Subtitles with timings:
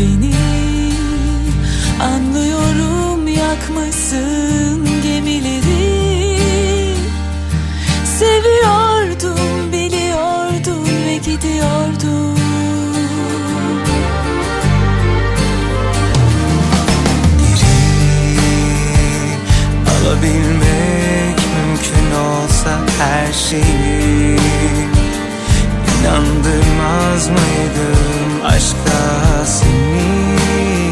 [0.00, 0.34] beni.
[2.02, 6.38] Anlıyorum yakmasın gemileri.
[8.18, 12.40] Seviyordum biliyordum ve gidiyordum.
[19.90, 24.99] Alabilmek mümkün olsa her şeyi
[26.00, 30.90] İnandırmaz mıydım aşka seni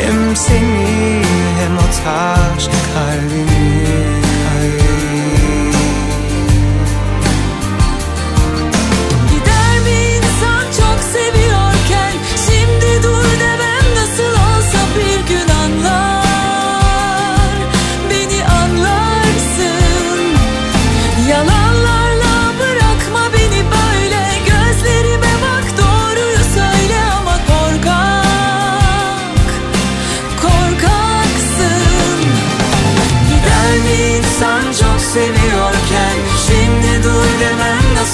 [0.00, 1.22] Hem seni
[1.58, 3.85] hem o taş kalbimi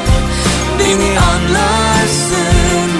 [0.79, 2.91] Beni anlarsın.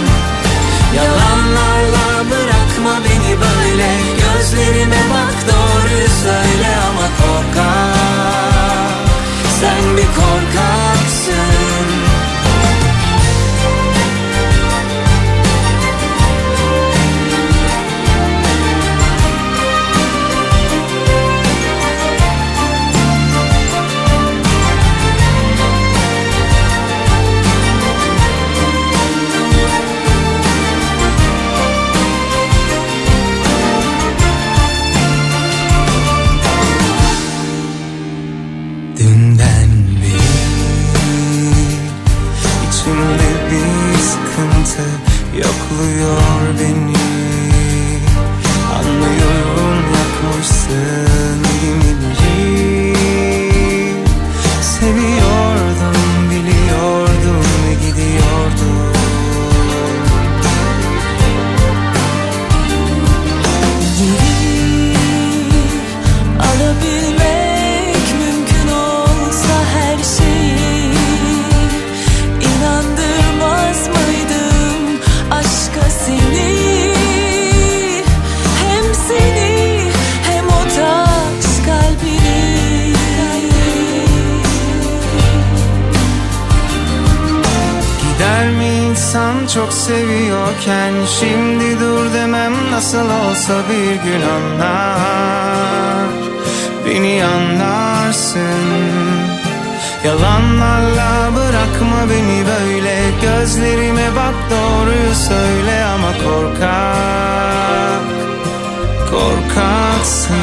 [0.96, 3.90] Yalanlarla bırakma beni böyle.
[4.18, 5.07] Gözlerime
[89.88, 96.10] seviyorken Şimdi dur demem nasıl olsa bir gün anlar.
[96.86, 98.42] Beni anlarsın.
[100.06, 102.98] Yalanlarla bırakma beni böyle.
[103.22, 108.02] Gözlerime bak doğruyu söyle ama korkak
[109.12, 110.36] Korkaksın.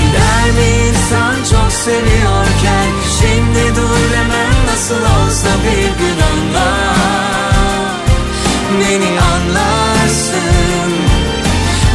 [0.00, 2.88] Gider mi insan çok seviyorken?
[3.20, 6.97] Şimdi dur demem nasıl olsa bir gün anlar
[8.80, 10.92] Beni anlarsın.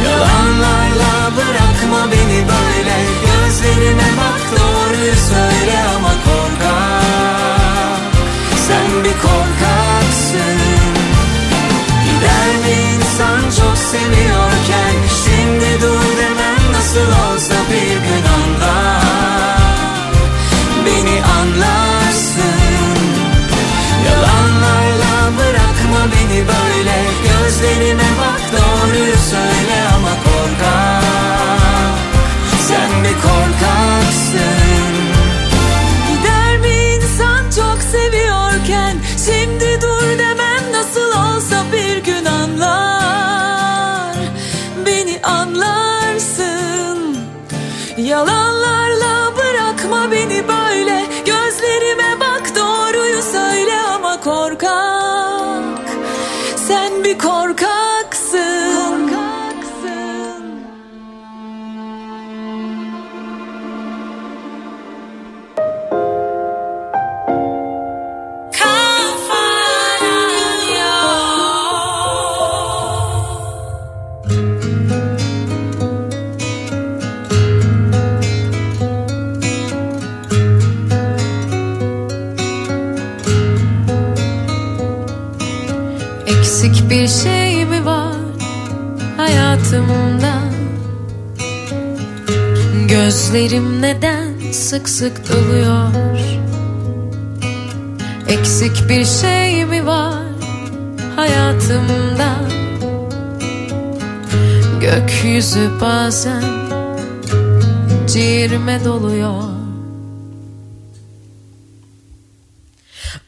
[0.04, 2.96] Yalanlarla bırakma beni böyle.
[3.26, 8.00] Gözlerime bak doğruyu söyle ama korkak.
[8.66, 10.58] Sen bir korkaksın.
[12.04, 14.94] Gider mi insan çok seviyorken?
[15.24, 19.04] Şimdi dur demem nasıl olsa bir gün anlar
[20.86, 21.93] Beni anlarsın
[26.12, 26.96] beni böyle.
[27.24, 31.04] Gözlerime bak doğruyu söyle ama korkak.
[32.68, 34.53] Sen bir korkaksın
[57.14, 57.73] Sen
[93.34, 95.88] Gözlerim neden sık sık doluyor?
[98.28, 100.22] Eksik bir şey mi var
[101.16, 102.36] hayatımda?
[104.80, 106.42] Gökyüzü bazen
[108.06, 109.42] ciğerime doluyor.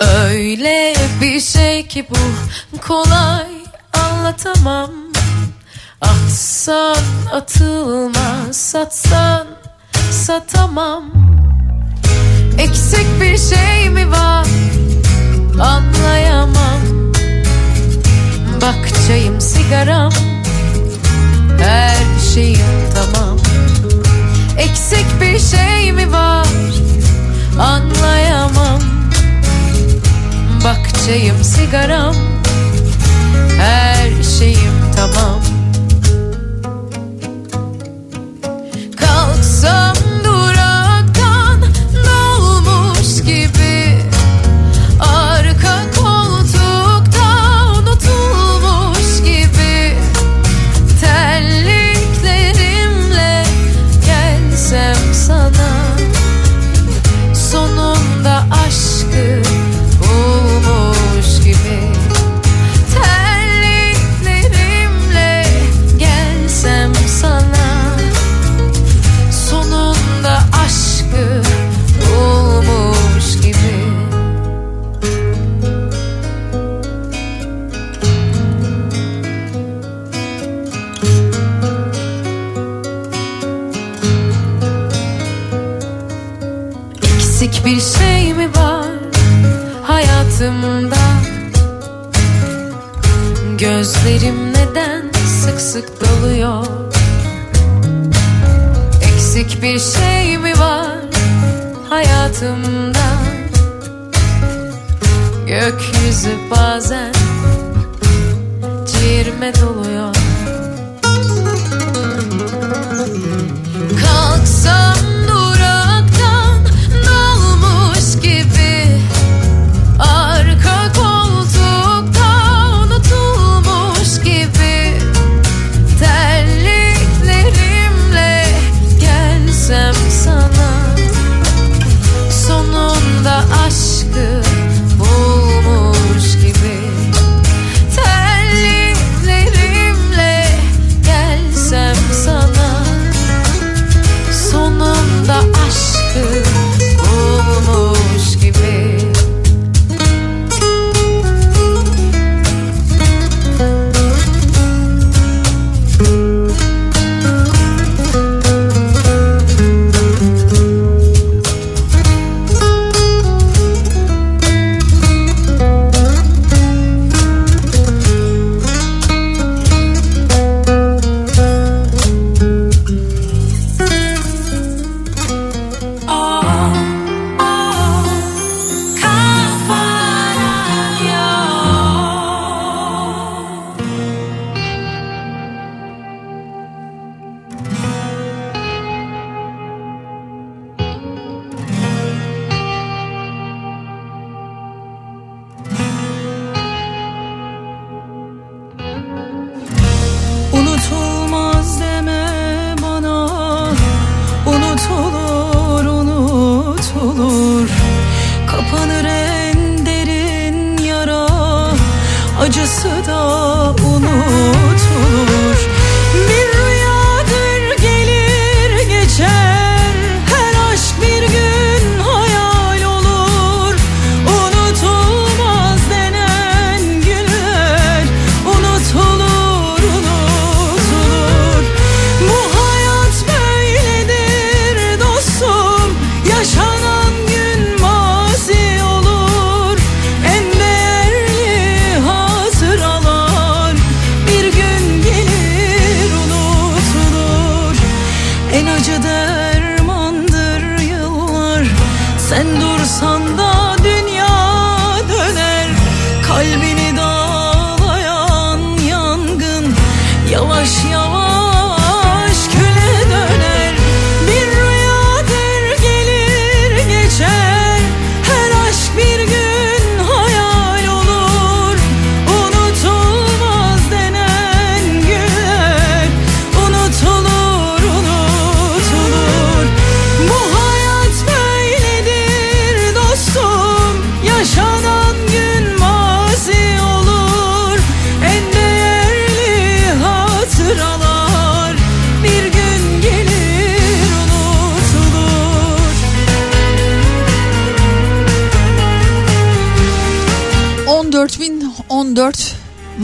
[0.01, 3.47] Öyle bir şey ki bu kolay
[3.93, 4.91] anlatamam.
[6.01, 6.97] Ah, Atsan
[7.33, 9.66] atılmaz satsan
[10.11, 11.17] satamam
[12.59, 14.47] Eksik bir şey mi var?
[15.61, 16.81] Anlayamam.
[18.63, 20.13] Bak çayım sigaram.
[21.59, 23.39] Her şeyim tamam.
[24.59, 26.47] Eksik bir şey mi var?
[27.61, 28.81] Anlayamam.
[30.65, 32.15] Bak çayım sigaram.
[33.59, 35.56] Her şeyim tamam.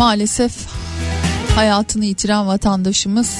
[0.03, 0.53] Maalesef
[1.55, 3.37] hayatını yitiren vatandaşımız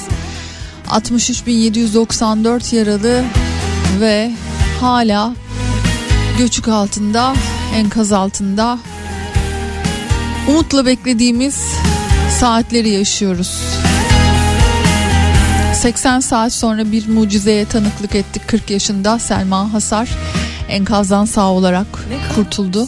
[0.87, 3.23] 63.794 yaralı
[3.99, 4.31] ve
[4.81, 5.33] hala
[6.37, 7.33] göçük altında
[7.75, 8.79] enkaz altında
[10.49, 11.55] umutla beklediğimiz
[12.39, 13.61] saatleri yaşıyoruz.
[15.73, 20.09] 80 saat sonra bir mucizeye tanıklık ettik 40 yaşında Selma Hasar
[20.69, 21.87] enkazdan sağ olarak
[22.35, 22.87] kurtuldu.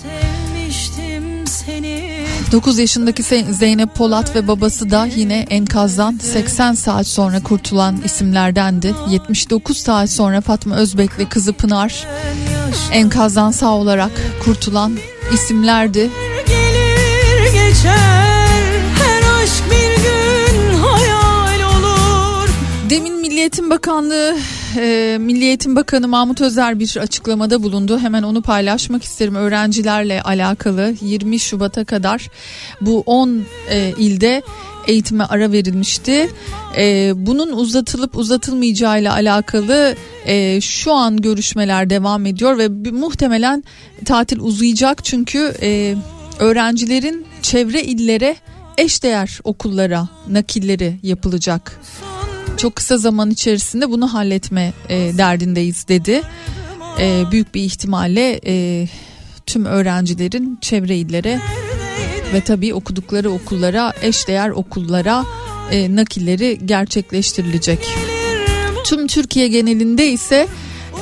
[2.55, 8.93] 9 yaşındaki Zeynep Polat ve babası da yine enkazdan 80 saat sonra kurtulan isimlerdendi.
[9.09, 12.07] 79 saat sonra Fatma Özbek ve kızı Pınar
[12.91, 14.11] enkazdan sağ olarak
[14.43, 14.97] kurtulan
[15.33, 16.09] isimlerdi.
[16.47, 18.47] Gelir geçer
[19.03, 22.49] her aşk bir gün hayal olur.
[22.89, 24.37] Demin Milli Eğitim Bakanlığı
[24.77, 27.99] e, Milli Eğitim Bakanı Mahmut Özer bir açıklamada bulundu.
[27.99, 29.35] Hemen onu paylaşmak isterim.
[29.35, 32.29] Öğrencilerle alakalı 20 Şubat'a kadar
[32.81, 34.41] bu 10 e, ilde
[34.87, 36.29] eğitime ara verilmişti.
[36.77, 43.63] E, bunun uzatılıp uzatılmayacağı ile alakalı e, şu an görüşmeler devam ediyor ve muhtemelen
[44.05, 45.95] tatil uzayacak çünkü e,
[46.39, 48.35] öğrencilerin çevre illere
[48.77, 51.79] eşdeğer okullara nakilleri yapılacak
[52.57, 56.21] çok kısa zaman içerisinde bunu halletme e, derdindeyiz dedi.
[56.99, 58.87] E, büyük bir ihtimalle e,
[59.45, 61.39] tüm öğrencilerin çevre illere
[62.33, 65.25] ve tabii okudukları okullara eşdeğer okullara
[65.71, 67.79] e, nakilleri gerçekleştirilecek.
[68.85, 70.47] Tüm Türkiye genelinde ise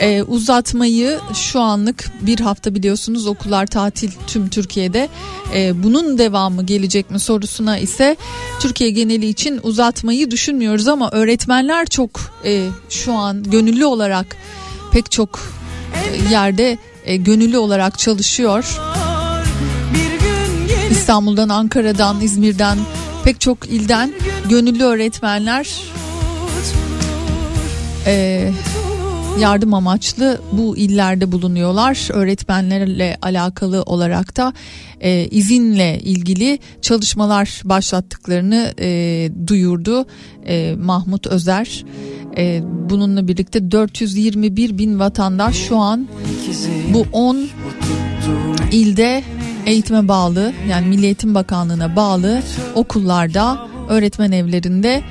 [0.02, 5.10] e, uzatmayı şu anlık bir hafta biliyorsunuz okullar tatil tüm Türkiye'de
[5.56, 8.16] e, bunun devamı gelecek mi sorusuna ise
[8.60, 12.10] Türkiye geneli için uzatmayı düşünmüyoruz ama öğretmenler çok
[12.46, 14.38] e, şu an gönüllü olarak
[14.92, 15.40] pek çok
[15.94, 18.80] e, yerde e, gönüllü olarak çalışıyor.
[20.92, 22.78] İstanbul'dan, Ankara'dan, İzmir'den
[23.24, 24.14] pek çok ilden
[24.50, 25.68] gönüllü öğretmenler
[28.06, 28.52] e,
[29.40, 32.08] yardım amaçlı bu illerde bulunuyorlar.
[32.14, 34.54] Öğretmenlerle alakalı olarak da
[35.02, 40.06] e, izinle ilgili çalışmalar başlattıklarını e, duyurdu
[40.48, 41.86] e, Mahmut Özer.
[42.38, 46.08] E, bununla birlikte 421 bin vatandaş şu an
[46.94, 47.48] bu 10
[48.72, 49.24] ilde
[49.66, 52.42] eğitime bağlı yani Milli Eğitim Bakanlığı'na bağlı
[52.76, 55.04] okullarda öğretmen evlerinde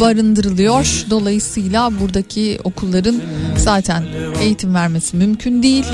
[0.00, 1.04] barındırılıyor.
[1.10, 3.16] Dolayısıyla buradaki okulların
[3.56, 4.04] zaten
[4.40, 5.84] eğitim vermesi mümkün değil.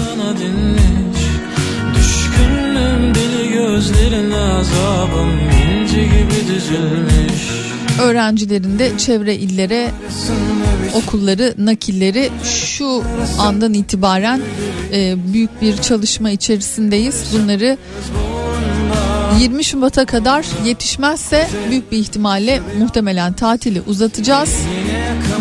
[8.03, 9.91] Öğrencilerin de çevre illere
[10.95, 13.03] okulları nakilleri şu
[13.39, 14.41] andan itibaren
[14.93, 17.25] e, büyük bir çalışma içerisindeyiz.
[17.33, 17.79] Bunları
[19.39, 24.55] 20 Şubat'a kadar yetişmezse büyük bir ihtimalle muhtemelen tatili uzatacağız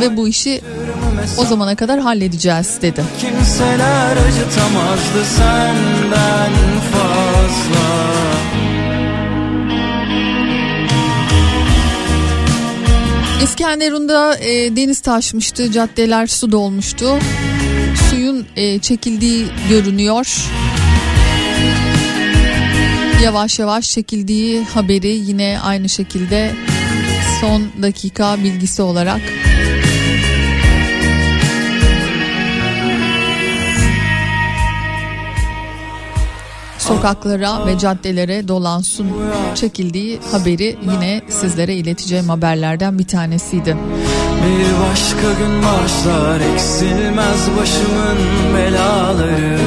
[0.01, 0.61] ve bu işi
[1.37, 3.03] o zamana kadar halledeceğiz dedi.
[3.21, 6.51] Kimseler acıtamazdı senden
[6.91, 7.87] fazla.
[13.43, 17.19] İskenderun'da e, deniz taşmıştı, caddeler su dolmuştu.
[18.09, 20.49] Suyun e, çekildiği görünüyor
[23.23, 26.51] yavaş yavaş çekildiği haberi yine aynı şekilde
[27.41, 29.21] son dakika bilgisi olarak
[36.77, 39.05] sokaklara ve caddelere dolan su
[39.55, 43.77] çekildiği haberi yine sizlere ileteceğim haberlerden bir tanesiydi.
[44.43, 48.17] Bir başka gün başlar eksilmez başımın
[48.55, 49.57] belaları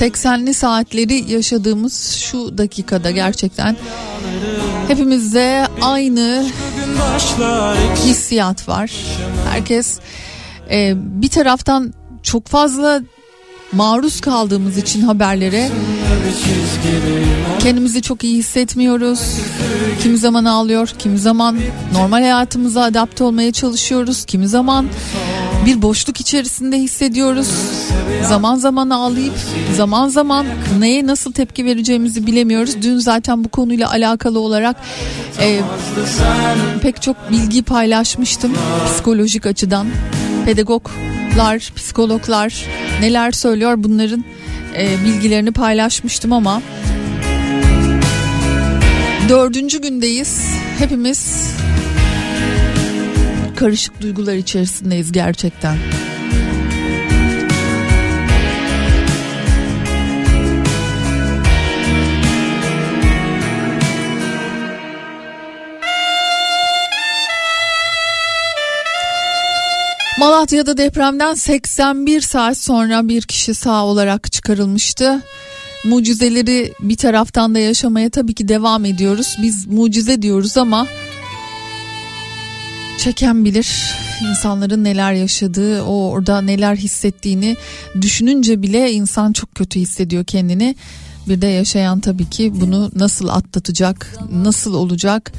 [0.00, 3.76] 80'li saatleri yaşadığımız şu dakikada gerçekten
[4.88, 6.46] hepimizde aynı
[8.06, 8.90] hissiyat var.
[9.50, 9.98] Herkes
[10.70, 13.00] e, bir taraftan çok fazla
[13.72, 15.70] maruz kaldığımız için haberlere
[17.58, 19.20] kendimizi çok iyi hissetmiyoruz.
[20.02, 21.58] Kimi zaman ağlıyor, kimi zaman
[21.92, 24.86] normal hayatımıza adapte olmaya çalışıyoruz, kimi zaman
[25.68, 27.48] bir boşluk içerisinde hissediyoruz.
[28.28, 29.34] Zaman zaman ağlayıp
[29.76, 30.46] zaman zaman
[30.78, 32.82] neye nasıl tepki vereceğimizi bilemiyoruz.
[32.82, 34.76] Dün zaten bu konuyla alakalı olarak
[35.40, 35.60] e,
[36.82, 38.52] pek çok bilgi paylaşmıştım
[38.86, 39.86] psikolojik açıdan.
[40.44, 42.64] Pedagoglar, psikologlar
[43.00, 44.24] neler söylüyor bunların
[44.76, 46.62] e, bilgilerini paylaşmıştım ama
[49.28, 50.40] dördüncü gündeyiz.
[50.78, 51.50] Hepimiz
[53.58, 55.76] karışık duygular içerisindeyiz gerçekten.
[70.18, 75.22] Malatya'da depremden 81 saat sonra bir kişi sağ olarak çıkarılmıştı.
[75.84, 79.36] Mucizeleri bir taraftan da yaşamaya tabii ki devam ediyoruz.
[79.42, 80.86] Biz mucize diyoruz ama
[82.98, 83.94] çeken bilir
[84.30, 87.56] insanların neler yaşadığı, o orada neler hissettiğini
[88.00, 90.76] düşününce bile insan çok kötü hissediyor kendini.
[91.28, 95.32] Bir de yaşayan tabii ki bunu nasıl atlatacak, nasıl olacak?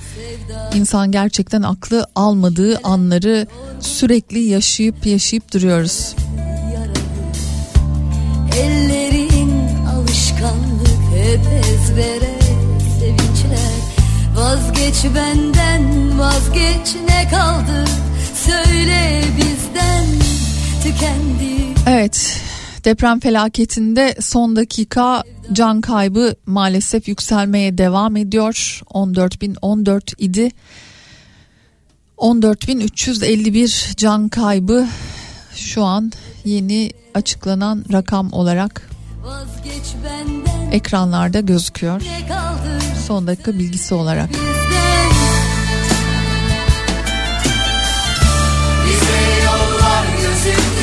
[0.73, 3.47] İnsan gerçekten aklı almadığı anları
[3.79, 6.15] sürekli yaşayıp yaşayıp duruyoruz.
[8.57, 9.51] Ellerin
[9.95, 12.28] alışkanlık hep ezbere
[14.39, 17.85] Vazgeç benden vazgeç ne kaldı
[18.33, 20.05] Söyle bizden
[20.83, 22.41] tükendi Evet
[22.85, 28.81] deprem felaketinde son dakika can kaybı maalesef yükselmeye devam ediyor.
[28.85, 30.51] 14.014 idi.
[32.17, 34.87] 14.351 can kaybı
[35.55, 36.11] şu an
[36.45, 38.88] yeni açıklanan rakam olarak
[40.71, 42.01] ekranlarda gözüküyor.
[43.07, 44.29] Son dakika bilgisi olarak.
[48.85, 50.78] Bize yollar gözüktü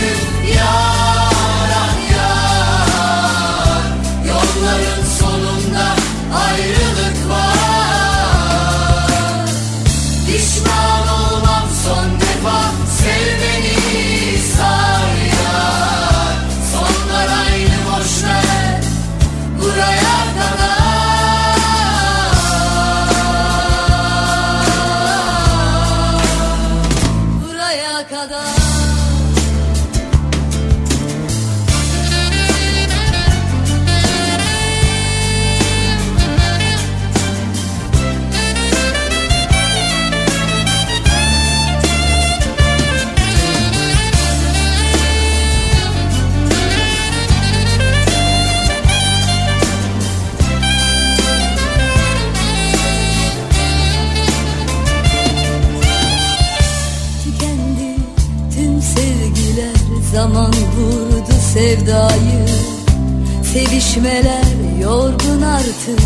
[63.96, 66.00] Sevişmeler yorgun artık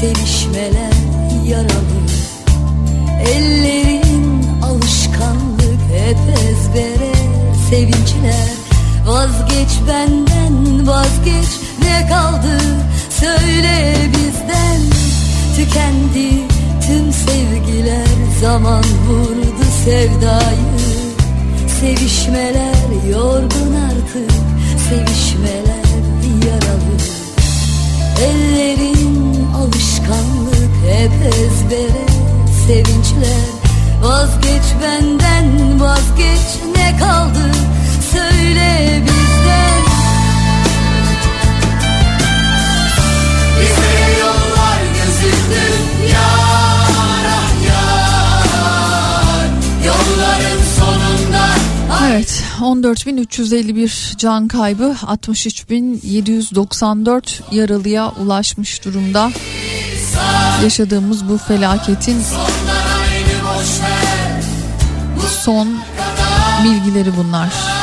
[0.00, 0.94] Sevişmeler
[1.46, 2.04] yaralı.
[3.34, 6.18] Ellerin alışkanlık hep
[6.48, 7.12] ezbere.
[7.70, 8.50] Sevinçler
[9.06, 11.48] vazgeç benden vazgeç
[11.82, 12.58] Ne kaldı?
[13.10, 14.80] Söyle bizden.
[15.56, 16.30] Tükendi
[16.86, 20.74] tüm sevgiler zaman vurdu sevdayı.
[21.80, 24.30] Sevişmeler yorgun artık
[24.88, 25.84] Sevişmeler
[26.46, 27.13] yaralı
[28.24, 32.06] Ellerin alışkanlık hep ezbere.
[32.66, 33.46] Sevinçler
[34.02, 36.40] vazgeç benden vazgeç.
[36.76, 37.50] Ne kaldı
[52.60, 59.30] 14.351 can kaybı 63.794 yaralıya ulaşmış durumda.
[60.62, 62.22] Yaşadığımız bu felaketin
[65.44, 65.68] son
[66.64, 67.73] bilgileri bunlar.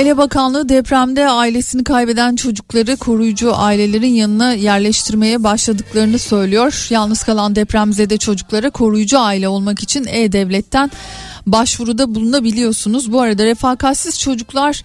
[0.00, 6.86] Aile Bakanlığı depremde ailesini kaybeden çocukları koruyucu ailelerin yanına yerleştirmeye başladıklarını söylüyor.
[6.90, 10.90] Yalnız kalan depremzede çocuklara koruyucu aile olmak için E-Devlet'ten
[11.46, 13.12] başvuruda bulunabiliyorsunuz.
[13.12, 14.82] Bu arada refakatsiz çocuklar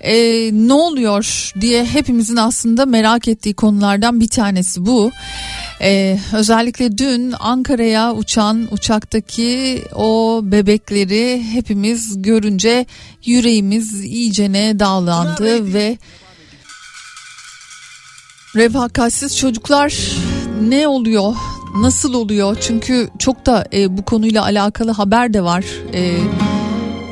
[0.00, 0.14] e,
[0.52, 5.10] ne oluyor diye hepimizin aslında merak ettiği konulardan bir tanesi bu.
[5.80, 12.86] Ee, özellikle dün Ankara'ya uçan uçaktaki o bebekleri hepimiz görünce
[13.24, 15.98] yüreğimiz iyicene dağlandı ve
[18.56, 19.94] refakatsiz çocuklar
[20.62, 21.34] ne oluyor?
[21.76, 22.56] Nasıl oluyor?
[22.60, 25.64] Çünkü çok da e, bu konuyla alakalı haber de var.
[25.94, 26.18] E,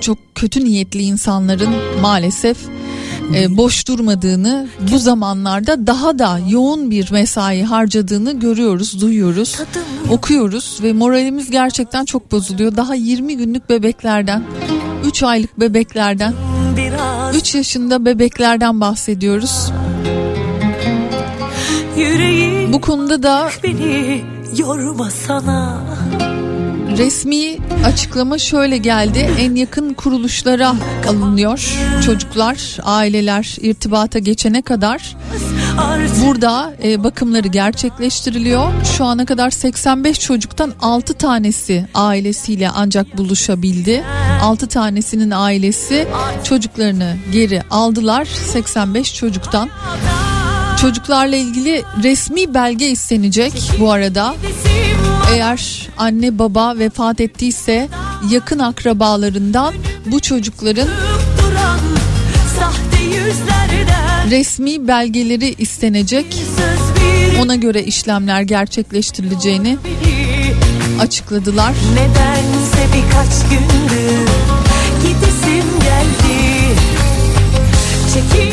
[0.07, 2.57] çok kötü niyetli insanların maalesef
[3.35, 9.61] e, boş durmadığını bu zamanlarda daha da yoğun bir mesai harcadığını görüyoruz, duyuyoruz,
[10.11, 12.77] okuyoruz ve moralimiz gerçekten çok bozuluyor.
[12.77, 14.43] Daha 20 günlük bebeklerden,
[15.05, 16.35] 3 aylık bebeklerden,
[16.77, 19.73] biraz 3 yaşında bebeklerden bahsediyoruz.
[22.73, 24.25] Bu konuda da beni
[24.59, 25.81] yorma sana
[26.99, 29.31] resmi açıklama şöyle geldi.
[29.39, 30.75] En yakın kuruluşlara
[31.09, 35.17] alınıyor çocuklar, aileler irtibata geçene kadar.
[36.25, 38.73] Burada e, bakımları gerçekleştiriliyor.
[38.97, 44.05] Şu ana kadar 85 çocuktan 6 tanesi ailesiyle ancak buluşabildi.
[44.43, 46.09] 6 tanesinin ailesi
[46.45, 49.71] çocuklarını geri aldılar 85 çocuktan.
[50.81, 54.35] Çocuklarla ilgili resmi belge istenecek bu arada.
[55.33, 57.89] Eğer anne baba vefat ettiyse
[58.31, 59.75] yakın akrabalarından
[60.07, 60.89] bu çocukların
[64.31, 66.43] resmi belgeleri istenecek.
[67.43, 69.79] Ona göre işlemler gerçekleştirileceğini
[71.01, 71.75] açıkladılar.
[71.95, 74.27] Nedense birkaç gündür
[75.07, 75.56] Çekil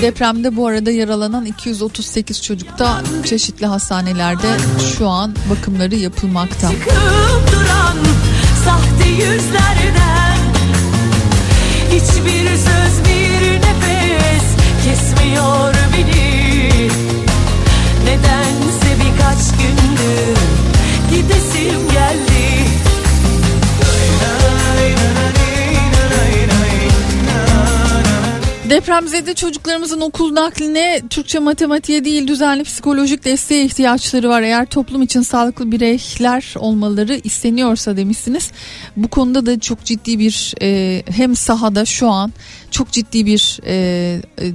[0.02, 4.58] Depremde bu arada yaralanan 238 çocuk da çeşitli hastanelerde
[4.98, 6.70] şu an bakımları yapılmakta.
[6.70, 7.98] çıkıp duran
[8.66, 10.38] sahte yüzlerden
[11.92, 14.44] Hiçbir söz bir nefes
[14.86, 16.90] kesmiyor beni
[18.06, 20.63] Nedense birkaç gündür
[28.70, 34.42] Depremzede çocuklarımızın okul nakline Türkçe matematiğe değil düzenli psikolojik desteğe ihtiyaçları var.
[34.42, 38.52] Eğer toplum için sağlıklı bireyler olmaları isteniyorsa demişsiniz.
[38.98, 42.34] Bu konuda da çok ciddi bir e, hem sahada şu an
[42.72, 44.52] çok ciddi bir e, e,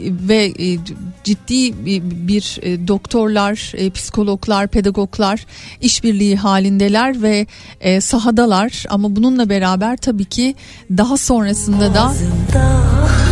[0.00, 0.78] ve e,
[1.24, 5.46] ciddi bir, bir e, doktorlar, e, psikologlar, pedagoglar
[5.80, 7.46] işbirliği halindeler ve
[7.80, 8.84] e, sahadalar.
[8.88, 10.54] Ama bununla beraber tabii ki
[10.90, 13.25] daha sonrasında da Ağzımda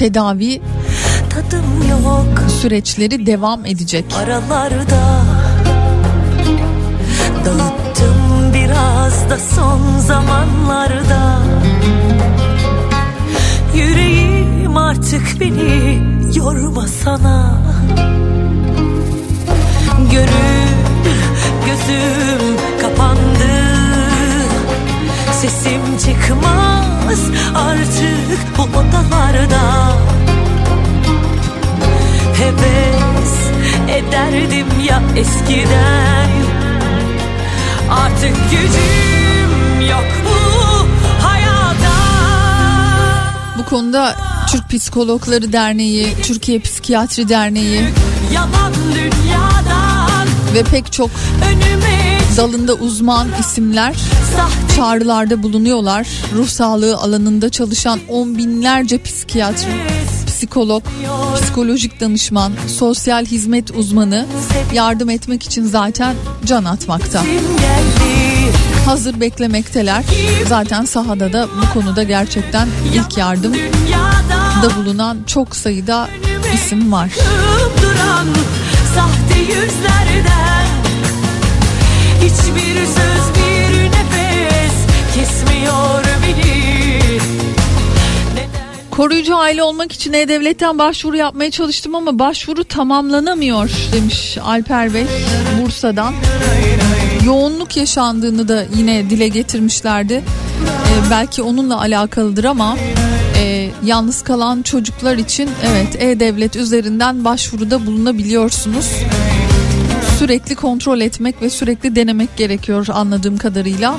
[0.00, 0.60] tedavi
[2.60, 4.04] süreçleri devam edecek.
[4.24, 5.24] aralarda
[7.44, 11.42] Dağıttım biraz da son zamanlarda.
[13.74, 16.02] Yüreğim artık beni
[16.34, 17.60] yorma sana.
[20.12, 20.70] Gönül
[21.66, 22.56] gözüm
[25.40, 27.20] Sesim çıkmaz
[27.54, 29.92] artık bu odalarda.
[32.34, 33.34] Heves
[33.88, 36.30] ederdim ya eskiden.
[37.90, 40.86] Artık gücüm yok bu
[41.26, 41.96] hayata.
[43.58, 44.16] Bu konuda
[44.50, 47.82] Türk Psikologları Derneği, Türkiye Psikiyatri Derneği
[50.54, 51.10] ve pek çok
[51.44, 51.99] önüme
[52.36, 53.96] dalında uzman isimler
[54.76, 56.08] çağrılarda bulunuyorlar.
[56.34, 59.70] Ruh sağlığı alanında çalışan on binlerce psikiyatri,
[60.26, 60.82] psikolog,
[61.34, 64.26] psikolojik danışman, sosyal hizmet uzmanı
[64.74, 66.14] yardım etmek için zaten
[66.44, 67.22] can atmakta.
[68.86, 70.04] Hazır beklemekteler.
[70.48, 73.54] Zaten sahada da bu konuda gerçekten ilk yardım
[74.62, 76.08] da bulunan çok sayıda
[76.54, 77.10] isim var.
[78.94, 80.66] Sahte yüzlerden
[82.20, 84.74] Hiçbir söz bir nefes
[85.14, 86.10] kesmiyor
[89.00, 95.06] Koruyucu aile olmak için E-Devlet'ten başvuru yapmaya çalıştım ama başvuru tamamlanamıyor demiş Alper Bey
[95.62, 96.14] Bursa'dan.
[97.24, 100.14] Yoğunluk yaşandığını da yine dile getirmişlerdi.
[100.14, 102.76] Ee, belki onunla alakalıdır ama
[103.38, 108.86] e, yalnız kalan çocuklar için evet E-Devlet üzerinden başvuruda bulunabiliyorsunuz.
[110.20, 113.96] Sürekli kontrol etmek ve sürekli denemek gerekiyor anladığım kadarıyla.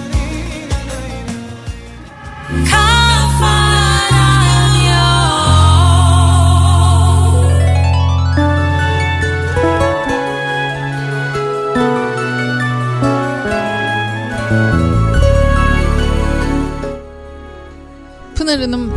[18.36, 18.94] Pınar Hanım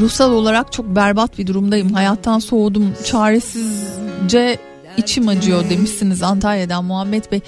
[0.00, 1.92] ruhsal olarak çok berbat bir durumdayım.
[1.92, 2.94] Hayattan soğudum.
[3.04, 4.58] Çaresizce
[4.96, 7.40] içim acıyor demişsiniz Antalya'dan Muhammed Bey.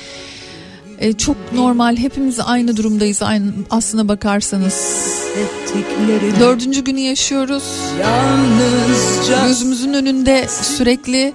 [0.98, 1.96] E, çok normal.
[1.96, 3.22] Hepimiz aynı durumdayız.
[3.22, 5.08] Aynı aslına bakarsanız.
[6.40, 7.64] Dördüncü günü yaşıyoruz.
[9.46, 11.34] Gözümüzün önünde sürekli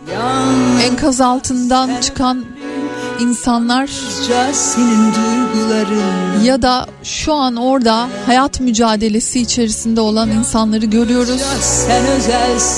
[0.84, 2.46] enkaz altından çıkan
[3.24, 3.90] insanlar
[6.44, 11.42] ya da şu an orada hayat mücadelesi içerisinde olan insanları görüyoruz.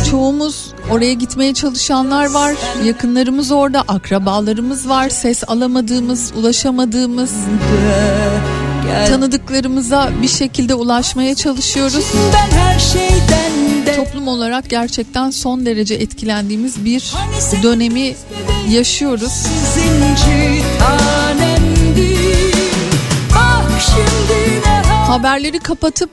[0.10, 2.56] Çoğumuz oraya gitmeye çalışanlar var.
[2.86, 5.10] Yakınlarımız orada, akrabalarımız var.
[5.10, 7.32] Ses alamadığımız, ulaşamadığımız,
[9.08, 12.06] tanıdıklarımıza bir şekilde ulaşmaya çalışıyoruz.
[12.34, 13.65] ben her şeyden
[13.96, 17.14] Toplum olarak gerçekten son derece etkilendiğimiz bir
[17.64, 18.16] dönemi
[18.70, 19.46] yaşıyoruz.
[25.08, 26.10] Haberleri kapatıp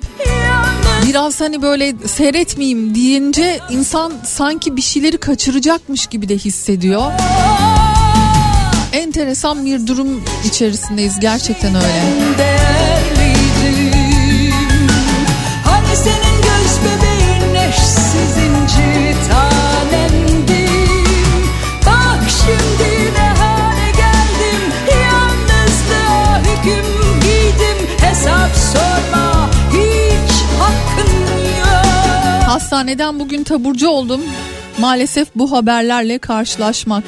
[1.06, 7.12] biraz hani böyle seyretmeyeyim deyince insan sanki bir şeyleri kaçıracakmış gibi de hissediyor.
[8.92, 11.20] Enteresan bir durum içerisindeyiz.
[11.20, 12.51] Gerçekten öyle.
[32.82, 34.20] Hastaneden bugün taburcu oldum.
[34.78, 37.04] Maalesef bu haberlerle karşılaşmak.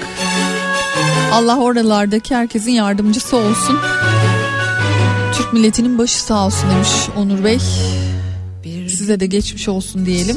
[1.32, 3.78] Allah oralardaki herkesin yardımcısı olsun.
[5.34, 7.58] Türk milletinin başı sağ olsun demiş Onur Bey.
[8.88, 10.36] Size de geçmiş olsun diyelim.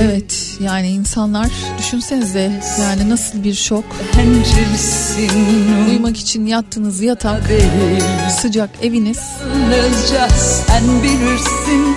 [0.00, 3.84] Evet yani insanlar düşünsenize yani nasıl bir şok.
[5.90, 7.42] Uyumak için yattığınız yatak,
[8.40, 9.18] sıcak eviniz,
[10.66, 11.96] sen bilirsin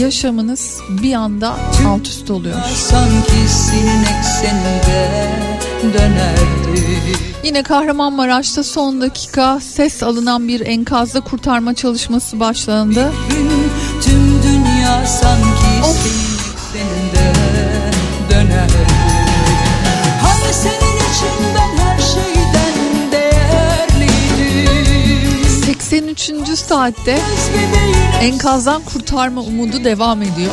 [0.00, 1.56] yaşamınız bir anda
[1.88, 2.60] alt üst oluyor.
[2.74, 5.28] Sanki senin ekseninde
[5.82, 6.80] dönerdi
[7.44, 13.12] Yine Kahramanmaraş'ta son dakika ses alınan bir enkazda kurtarma çalışması başlandı.
[13.30, 13.50] Gün
[14.02, 15.96] tüm dünya sanki Of.
[16.72, 17.19] senin ekseninde
[25.90, 26.56] 83.
[26.58, 27.18] saatte
[28.20, 30.52] enkazdan kurtarma umudu devam ediyor.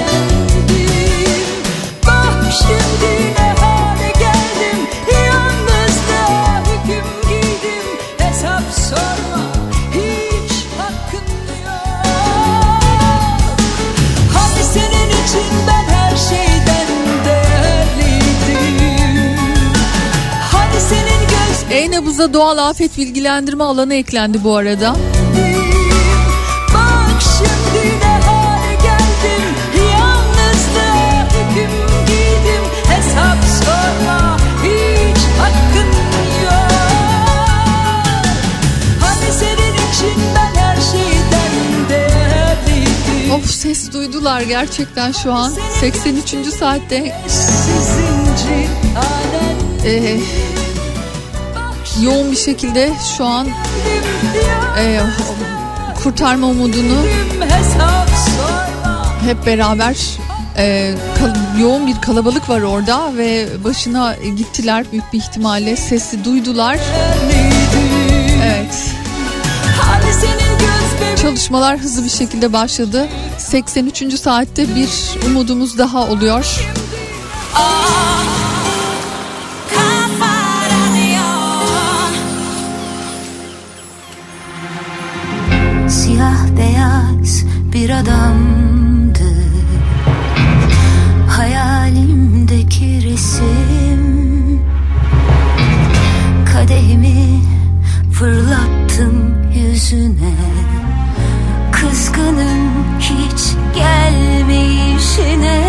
[2.08, 3.47] Bak şimdi
[22.18, 24.96] E-nabıza doğal afet bilgilendirme alanı eklendi bu arada.
[26.74, 29.48] Bak şimdi ne hale geldim
[29.92, 31.72] Yalnızlığa hüküm
[32.08, 35.92] giydim Hesap sorma hiç hakkın
[36.44, 36.72] yok
[39.02, 45.52] Hani senin için ben her şeyden değerliydim Of ses duydular gerçekten şu an.
[45.80, 46.30] 83.
[46.60, 50.20] saatte Sizinci tanem e,
[52.02, 53.48] yoğun bir şekilde şu an
[54.80, 55.00] e,
[56.04, 56.98] kurtarma umudunu
[59.26, 59.96] hep beraber
[60.58, 66.78] e, kal- yoğun bir kalabalık var orada ve başına gittiler büyük bir ihtimalle sesi duydular.
[68.44, 68.94] Evet
[71.22, 73.08] çalışmalar hızlı bir şekilde başladı.
[73.38, 74.20] 83.
[74.20, 74.90] saatte bir
[75.28, 76.46] umudumuz daha oluyor.
[77.54, 78.47] Siyah
[87.78, 89.34] bir adamdı.
[91.30, 94.62] Hayalimdeki resim
[96.54, 97.42] Kadehimi
[98.14, 100.34] fırlattım yüzüne.
[101.72, 103.42] Kızgınım hiç
[103.76, 105.62] gelmeyişine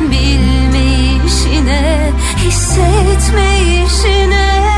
[0.00, 4.77] Bilmeyişine Hissetmeyişine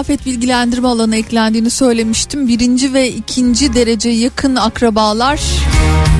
[0.00, 2.48] afet bilgilendirme alanı eklendiğini söylemiştim.
[2.48, 5.40] Birinci ve ikinci derece yakın akrabalar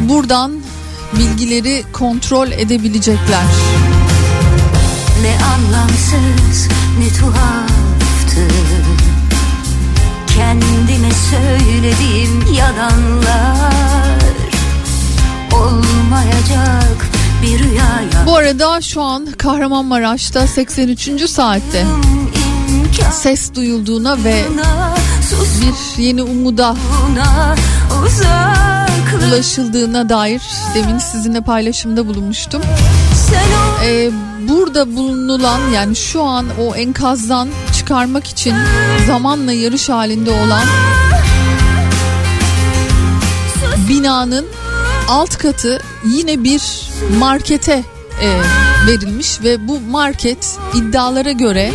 [0.08, 0.52] buradan
[1.18, 3.44] bilgileri kontrol edebilecekler.
[5.22, 8.54] Ne anlamsız ne tuhaftı
[10.26, 14.20] Kendime söylediğim yalanlar
[15.52, 17.06] Olmayacak
[17.42, 21.30] bir rüyaya Bu arada şu an Kahramanmaraş'ta 83.
[21.30, 21.86] saatte
[23.12, 24.44] ses duyulduğuna ve
[25.60, 26.76] bir yeni umuda
[29.28, 30.42] ulaşıldığına dair
[30.74, 32.62] demin sizinle paylaşımda bulunmuştum.
[33.84, 34.10] Ee,
[34.48, 37.48] burada bulunulan yani şu an o enkazdan
[37.78, 38.54] çıkarmak için
[39.06, 40.64] zamanla yarış halinde olan
[43.88, 44.46] binanın
[45.08, 46.62] alt katı yine bir
[47.18, 47.84] markete
[48.22, 48.40] e,
[48.86, 51.72] verilmiş ve bu market iddialara göre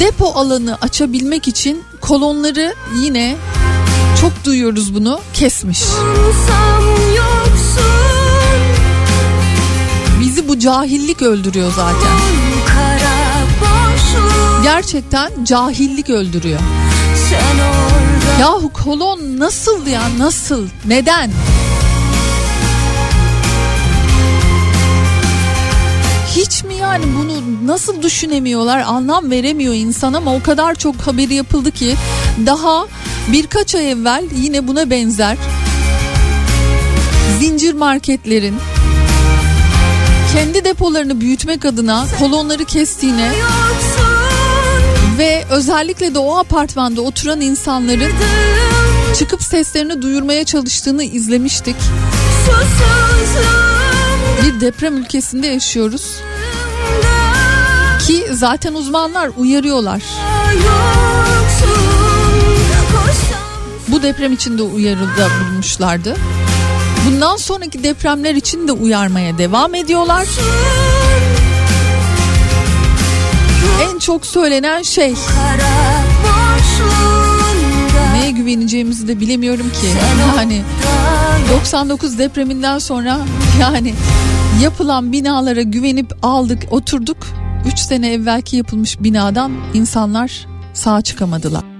[0.00, 3.36] depo alanı açabilmek için kolonları yine
[4.20, 5.82] çok duyuyoruz bunu kesmiş.
[10.20, 12.18] Bizi bu cahillik öldürüyor zaten.
[14.62, 16.60] Gerçekten cahillik öldürüyor.
[18.40, 20.66] Yahu kolon nasıl ya nasıl?
[20.84, 21.30] Neden?
[26.36, 27.39] Hiç mi yani bunu
[27.70, 31.96] nasıl düşünemiyorlar anlam veremiyor insan ama o kadar çok haberi yapıldı ki
[32.46, 32.86] daha
[33.28, 35.36] birkaç ay evvel yine buna benzer
[37.40, 38.56] zincir marketlerin
[40.32, 43.32] kendi depolarını büyütmek adına kolonları kestiğine
[45.18, 48.12] ve özellikle de o apartmanda oturan insanların
[49.18, 51.76] çıkıp seslerini duyurmaya çalıştığını izlemiştik.
[54.44, 56.20] Bir deprem ülkesinde yaşıyoruz
[58.10, 60.02] ki zaten uzmanlar uyarıyorlar.
[63.88, 66.16] Bu deprem için de uyarıda bulunmuşlardı.
[67.06, 70.26] Bundan sonraki depremler için de uyarmaya devam ediyorlar.
[73.82, 75.14] En çok söylenen şey
[78.12, 79.86] neye güveneceğimizi de bilemiyorum ki.
[80.36, 80.62] Yani
[81.54, 83.18] 99 depreminden sonra
[83.60, 83.94] yani
[84.62, 87.49] yapılan binalara güvenip aldık oturduk.
[87.66, 91.79] 3 sene evvelki yapılmış binadan insanlar sağ çıkamadılar.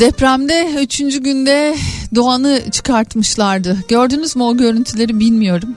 [0.00, 0.98] Depremde 3.
[0.98, 1.76] günde
[2.14, 3.76] Doğan'ı çıkartmışlardı.
[3.88, 5.76] Gördünüz mü o görüntüleri bilmiyorum.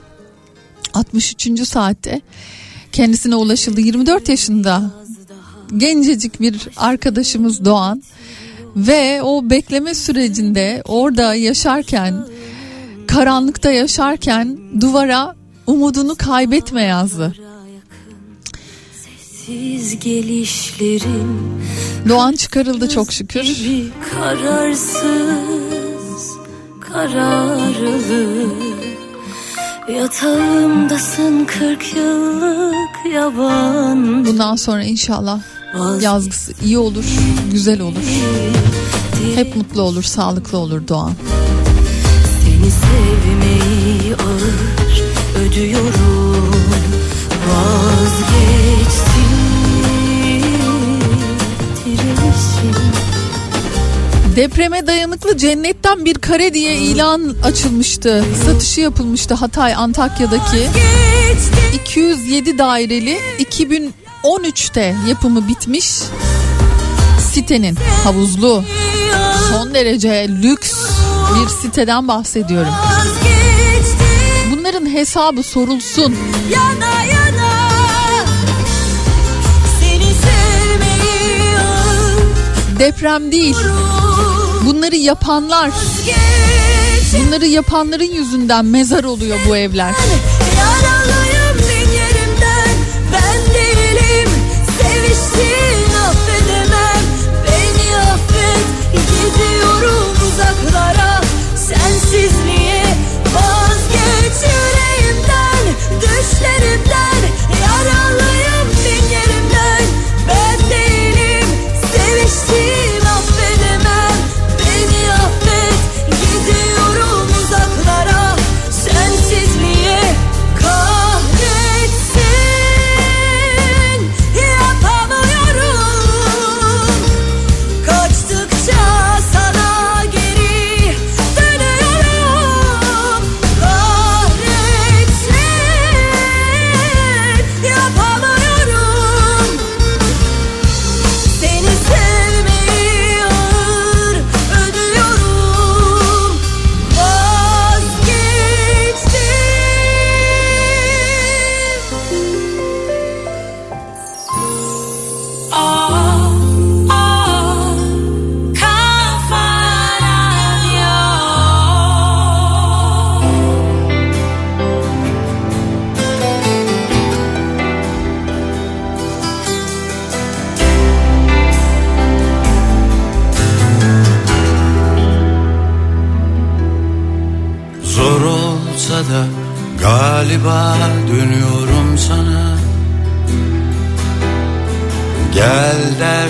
[0.94, 1.68] 63.
[1.68, 2.20] saatte
[2.92, 3.80] kendisine ulaşıldı.
[3.80, 4.90] 24 yaşında
[5.76, 8.02] gencecik bir arkadaşımız Doğan
[8.76, 12.26] ve o bekleme sürecinde orada yaşarken
[13.06, 15.34] karanlıkta yaşarken duvara
[15.66, 17.34] umudunu kaybetme yazdı.
[19.52, 21.60] Siz gelişlerin
[22.08, 23.56] Doğan çıkarıldı çok şükür.
[24.14, 25.02] kararsız
[26.80, 28.46] kararlı
[29.96, 35.40] Yatağımdasın kırk yıllık yaban Bundan sonra inşallah
[36.00, 37.04] yazgısı iyi olur,
[37.50, 38.02] güzel olur.
[39.34, 41.12] Hep mutlu olur, sağlıklı olur Doğan.
[42.44, 45.02] Seni sevmeyi ağır
[45.46, 46.54] ödüyorum
[47.48, 49.11] Vazgeçtim
[54.36, 58.24] Depreme dayanıklı cennetten bir kare diye ilan açılmıştı.
[58.44, 60.68] Satışı yapılmıştı Hatay Antakya'daki.
[61.84, 65.92] 207 daireli 2013'te yapımı bitmiş
[67.32, 68.64] sitenin havuzlu
[69.50, 70.72] son derece lüks
[71.34, 72.72] bir siteden bahsediyorum.
[74.50, 76.16] Bunların hesabı sorulsun.
[76.50, 77.21] yana
[82.82, 83.56] Deprem değil.
[84.66, 85.70] Bunları yapanlar,
[87.18, 89.94] bunları yapanların yüzünden mezar oluyor bu evler.
[90.56, 91.01] Yaralıyım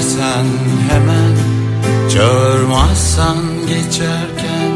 [0.02, 0.46] dersen
[0.90, 1.34] hemen
[2.10, 3.36] Çağırmazsan
[3.66, 4.72] geçerken.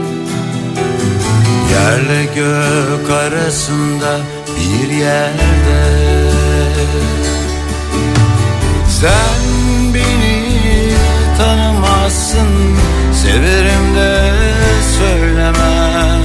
[1.70, 4.18] Yerle gök arasında
[4.56, 5.82] bir yerde.
[9.00, 10.92] Sen beni
[11.38, 12.48] tanımazsın
[13.12, 14.32] Severim de
[14.98, 16.22] söylemem.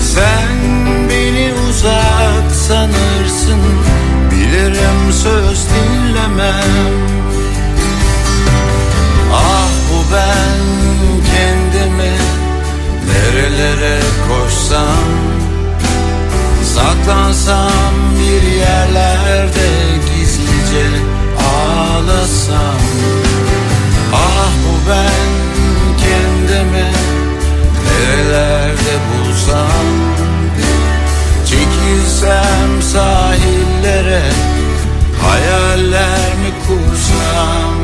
[0.00, 0.56] Sen
[1.08, 3.91] beni uzak sanırsın
[4.52, 6.92] Bilirim söz dinlemem.
[9.34, 10.60] Ah bu ben
[11.32, 12.12] kendimi
[13.06, 15.08] Nerelere koşsam
[16.74, 19.70] Saklansam bir yerlerde
[20.06, 20.86] gizlice
[21.38, 22.82] ağlasam.
[24.14, 25.32] Ah bu ben
[25.98, 26.90] kendimi
[27.86, 29.86] Nerelerde bulsam
[31.46, 32.82] Çekilsem
[34.12, 34.32] sahillere
[35.22, 37.76] Hayaller mi kursam?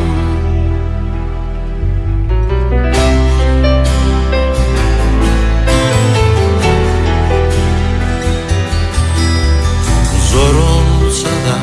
[10.31, 11.59] Zor olsa da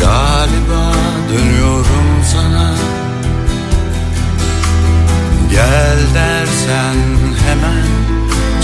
[0.00, 0.92] galiba
[1.32, 2.74] dönüyorum sana.
[5.50, 6.96] Gel dersen
[7.46, 7.86] hemen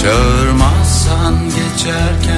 [0.03, 2.38] çağırmazsan geçerken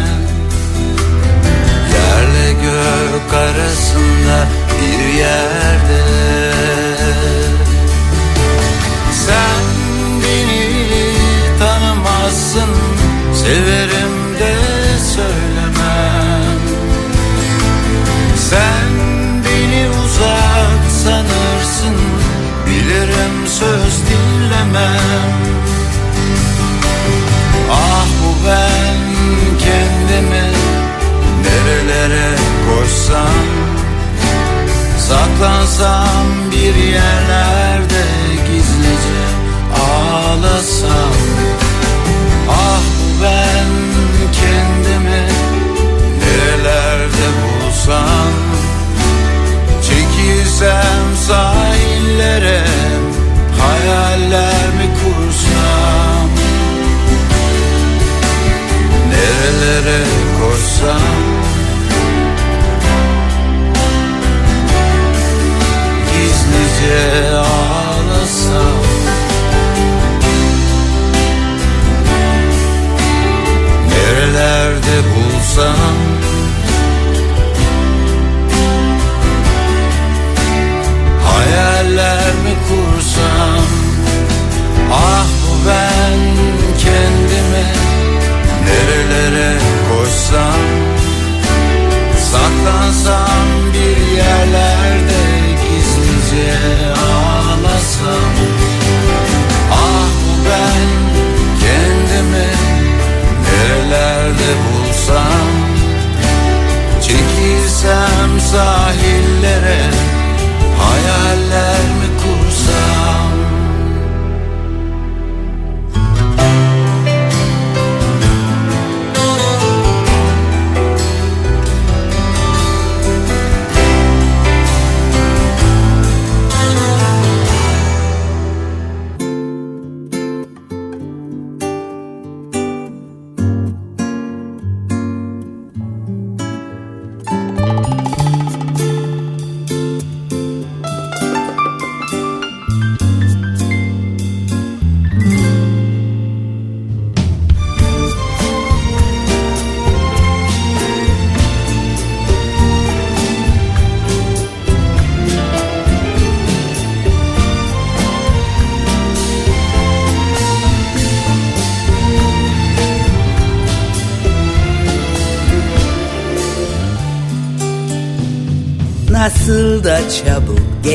[3.31, 4.47] gök arasında
[4.81, 6.03] bir yerde.
[9.13, 9.65] Sen
[10.23, 10.69] beni
[11.59, 12.71] tanımazsın
[13.35, 14.55] Severim de
[15.15, 16.61] söylemem.
[18.51, 18.91] Sen
[19.45, 21.97] beni uzak sanırsın
[22.67, 25.31] Bilirim söz dinlemem.
[27.73, 28.97] Ah bu ben
[29.59, 30.53] kendimi
[31.43, 32.40] Nerelere
[33.11, 33.51] koşsam
[34.99, 38.05] Saklansam bir yerlerde
[38.47, 39.23] gizlice
[39.75, 41.15] ağlasam.
[42.51, 42.83] Ah
[43.23, 43.67] ben
[44.33, 45.27] kendimi
[46.21, 48.33] Nerelerde bulsam
[49.83, 52.65] Çekilsem sahillere
[53.59, 56.29] Hayaller mi kursam?
[59.11, 60.05] Nerelere
[60.41, 61.30] koşsam
[66.81, 67.30] Gizlice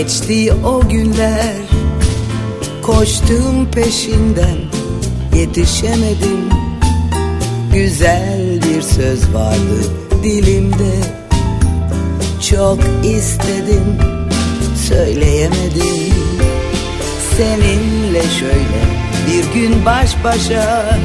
[0.06, 1.56] geçti o günler.
[2.82, 4.58] Koştum peşinden
[5.36, 6.50] yetişemedim.
[7.74, 9.92] Güzel bir söz vardı
[10.24, 10.96] dilimde.
[12.50, 13.98] Çok istedim
[14.88, 16.14] söyleyemedim.
[17.38, 18.82] Seninle şöyle
[19.28, 21.00] bir gün baş başa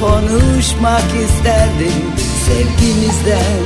[0.00, 2.02] Konuşmak isterdim
[2.46, 3.62] sevgimizden.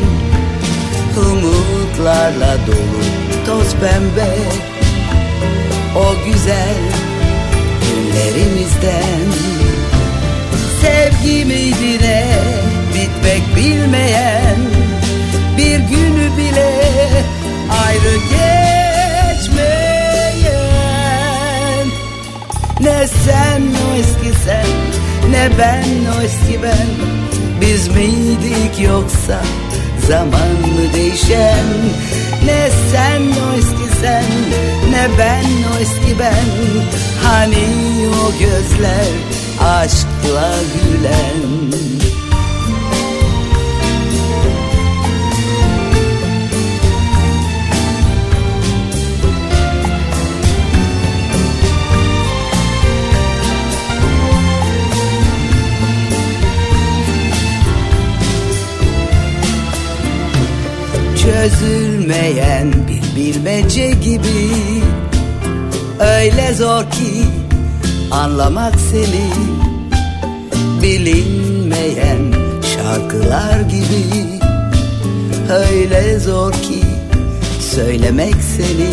[1.17, 4.31] Umutlarla dolu toz pembe.
[5.97, 6.77] O güzel
[7.83, 9.27] günlerimizden.
[10.81, 12.27] Sevgi miydi ne
[12.95, 14.57] bitmek bilmeyen
[15.57, 16.73] Bir günü bile
[17.87, 18.67] ayrı geçmeyen.
[22.81, 24.67] Ne sen o eski sen
[25.31, 25.89] ne ben
[26.19, 26.89] o eski ben.
[27.61, 29.43] Biz miydik yoksa
[30.09, 31.67] zaman mı değişen
[32.47, 34.25] Ne sen o eski sen
[34.91, 36.47] ne ben o eski ben.
[37.23, 37.67] Hani
[38.09, 39.13] o gözler
[39.61, 41.67] aşkla gülen
[62.07, 64.51] Çözülmeyen bir bilmece gibi.
[66.01, 67.25] Öyle zor ki
[68.11, 69.31] anlamak seni
[70.83, 72.33] Bilinmeyen
[72.75, 74.25] şarkılar gibi.
[75.51, 76.83] Öyle zor ki
[77.75, 78.91] söylemek seni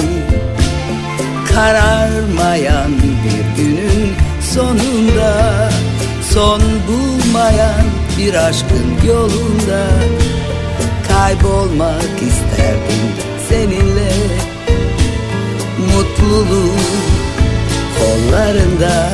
[1.53, 4.13] Kararmayan bir günün
[4.53, 5.69] sonunda
[6.33, 7.85] Son bulmayan
[8.17, 9.87] bir aşkın yolunda.
[11.07, 12.42] Kaybolmak isterdim
[16.23, 16.79] Mutluluk
[17.99, 19.09] kollarında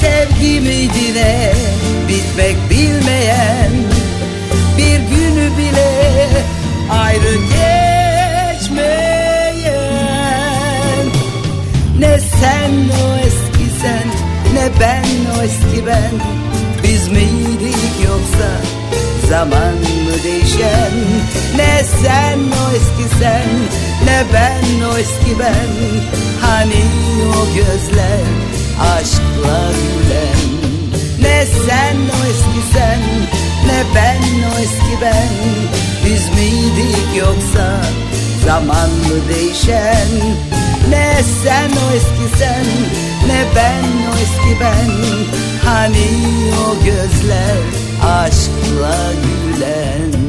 [0.00, 1.52] Sevgi miydi ne
[2.08, 3.72] bitmek bilmeyen
[4.78, 6.28] Bir günü bile
[6.90, 7.86] ayrı geçmeyen.
[11.98, 12.72] Ne sen
[13.04, 14.08] o eski sen
[14.54, 15.04] ne ben
[15.38, 16.12] o eski ben.
[16.82, 18.75] Biz miydik yoksa
[19.28, 20.94] zaman mı değişen?
[21.56, 23.48] Ne sen o eski sen
[24.04, 25.72] ne ben o eski ben.
[26.40, 26.84] Hani
[27.28, 28.26] o gözler
[28.80, 30.46] aşkla gülen?
[31.20, 33.00] Ne sen o eski sen
[33.66, 34.22] ne ben
[34.54, 35.32] o eski ben.
[36.04, 37.80] Biz miydik yoksa
[38.44, 40.08] zaman mı değişen?
[40.90, 42.66] Ne sen o eski sen
[43.28, 44.90] ne ben o eski ben.
[45.64, 46.08] Hani
[46.66, 50.26] o gözler aşkla gülen.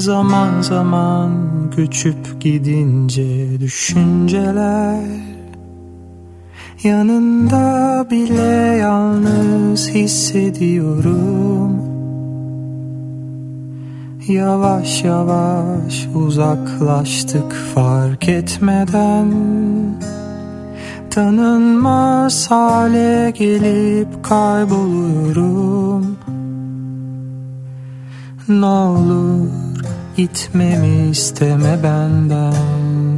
[0.00, 1.30] Zaman zaman
[1.76, 5.29] göçüp gidince düşünceler
[6.82, 11.80] Yanında bile yalnız hissediyorum.
[14.28, 19.32] Yavaş yavaş uzaklaştık fark etmeden.
[21.10, 26.16] Tanınmaz hale gelip kayboluyorum.
[28.48, 29.48] Ne olur
[30.16, 33.09] gitmemi isteme benden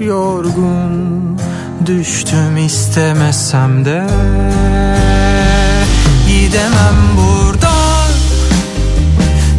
[0.00, 1.38] yorgun
[1.86, 4.06] düştüm istemesem de.
[6.28, 8.10] Gidemem buradan.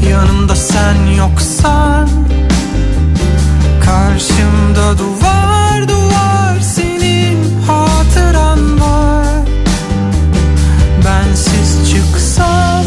[0.10, 2.10] Yanımda sen yoksan.
[3.86, 9.46] Karşımda duvar duvar senin hatıran var.
[11.06, 12.79] Bensiz çıksam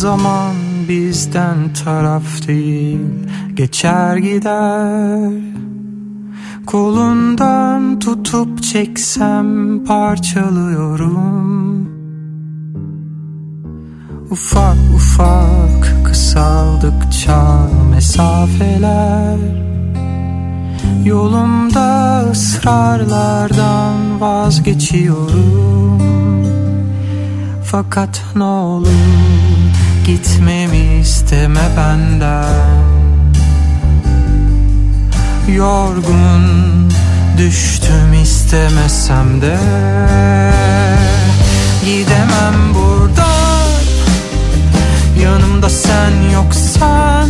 [0.00, 0.54] Zaman
[0.88, 3.00] bizden taraf değil
[3.54, 5.32] Geçer gider.
[6.66, 11.88] Kolundan tutup çeksem parçalıyorum.
[14.30, 19.38] Ufak ufak kısaldıkça mesafeler.
[21.04, 26.00] Yolumda ısrarlardan vazgeçiyorum.
[27.64, 29.29] Fakat ne olur
[30.06, 32.90] gitmemi isteme benden.
[35.48, 36.90] Yorgun
[37.38, 39.58] düştüm istemesem de.
[41.84, 43.80] Gidemem buradan.
[45.22, 47.28] Yanımda sen yoksan.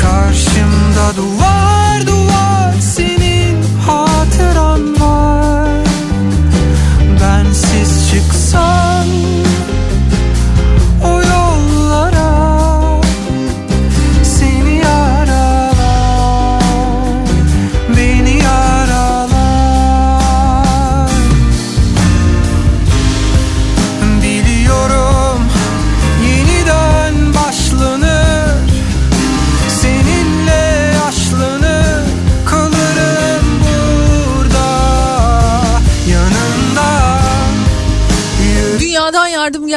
[0.00, 5.84] Karşımda duvar duvar senin hatıran var.
[7.20, 9.06] Bensiz çıksan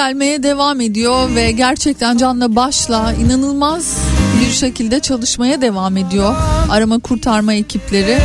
[0.08, 3.97] gelmeye devam ediyor ve gerçekten canla başla inanılmaz
[4.41, 6.36] bir şekilde çalışmaya devam ediyor
[6.70, 8.18] arama kurtarma ekipleri.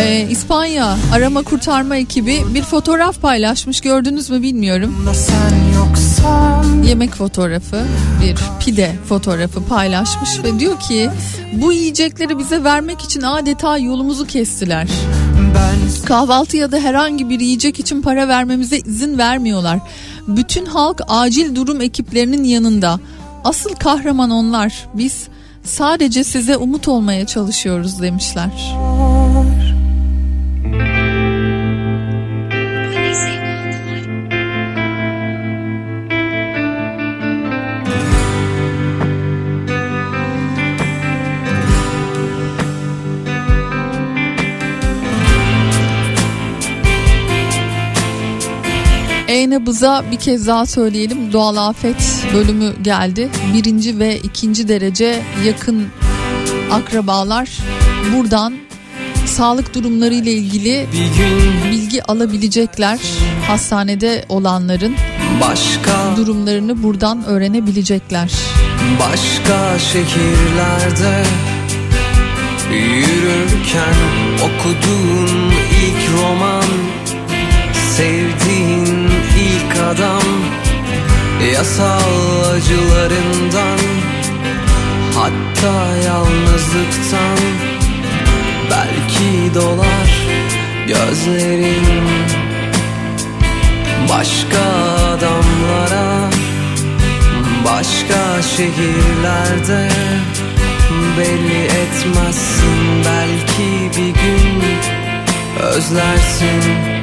[0.00, 5.04] Ee, İspanya arama kurtarma ekibi bir fotoğraf paylaşmış gördünüz mü bilmiyorum.
[6.84, 7.84] Yemek fotoğrafı
[8.22, 11.10] bir pide fotoğrafı paylaşmış ve diyor ki
[11.52, 14.88] bu yiyecekleri bize vermek için adeta yolumuzu kestiler.
[16.04, 19.78] Kahvaltı ya da herhangi bir yiyecek için para vermemize izin vermiyorlar.
[20.36, 23.00] Bütün halk acil durum ekiplerinin yanında.
[23.44, 24.88] Asıl kahraman onlar.
[24.94, 25.28] Biz
[25.64, 28.50] sadece size umut olmaya çalışıyoruz demişler.
[49.40, 51.32] E-nabıza bir kez daha söyleyelim.
[51.32, 53.28] Doğal afet bölümü geldi.
[53.54, 55.86] Birinci ve ikinci derece yakın
[56.70, 57.58] akrabalar
[58.16, 58.54] buradan
[59.26, 60.86] sağlık durumları ile ilgili
[61.72, 62.98] bilgi alabilecekler.
[63.46, 64.94] Hastanede olanların
[65.40, 68.32] başka durumlarını buradan öğrenebilecekler.
[69.00, 71.24] Başka şehirlerde
[72.72, 73.94] Yürürken
[74.36, 76.64] okuduğun ilk roman
[77.96, 78.89] Sevdiğin
[79.90, 80.22] adam
[81.52, 83.78] Yasal acılarından
[85.14, 87.38] Hatta yalnızlıktan
[88.70, 90.10] Belki dolar
[90.86, 91.86] gözlerin.
[94.08, 94.64] Başka
[95.08, 96.30] adamlara
[97.64, 99.88] Başka şehirlerde
[101.18, 103.04] belli etmezsin.
[103.04, 104.62] Belki bir gün
[105.60, 106.99] özlersin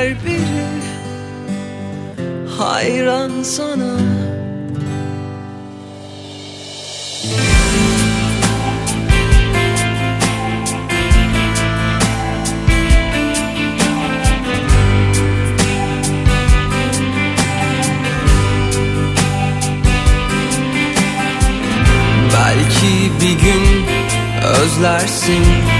[0.00, 0.66] her biri
[2.58, 3.96] Hayran sana.
[22.32, 23.86] Belki bir gün
[24.44, 25.79] özlersin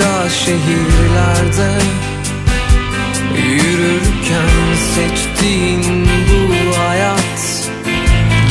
[0.00, 1.70] Başka şehirlerde
[3.36, 7.70] Yürürken seçtiğin bu hayat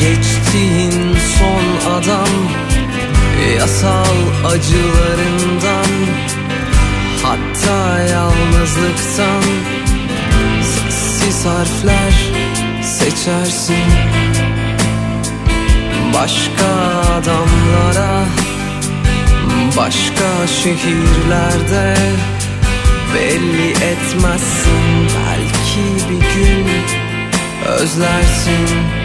[0.00, 2.28] Geçtiğin son adam
[3.58, 5.90] Yasal acılarından
[7.22, 9.42] Hatta yalnızlıktan
[10.62, 12.12] Sessiz harfler
[12.82, 13.84] seçersin.
[16.14, 16.66] Başka
[17.18, 18.24] adamlara
[19.76, 21.94] Başka şehirlerde
[23.14, 25.08] Belli etmezsin.
[25.16, 26.66] Belki bir gün
[27.66, 28.99] özlersin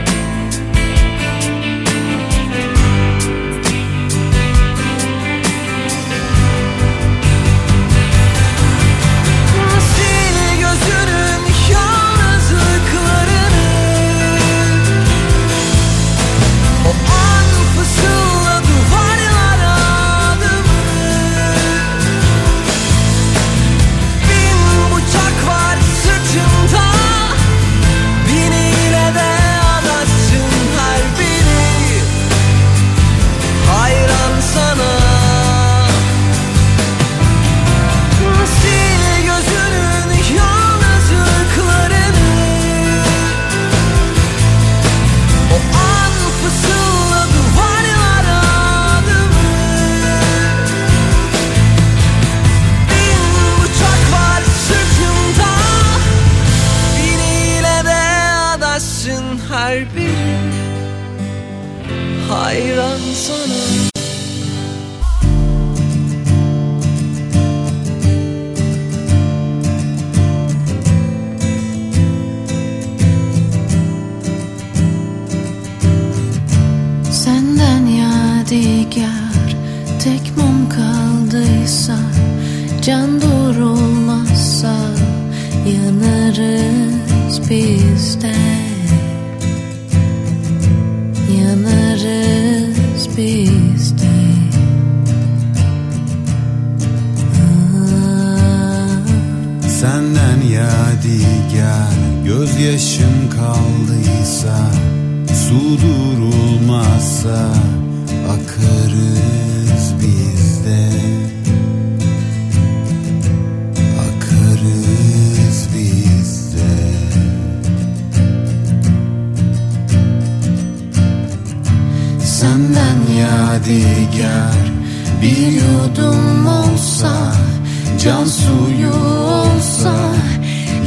[128.56, 129.96] suyu olsa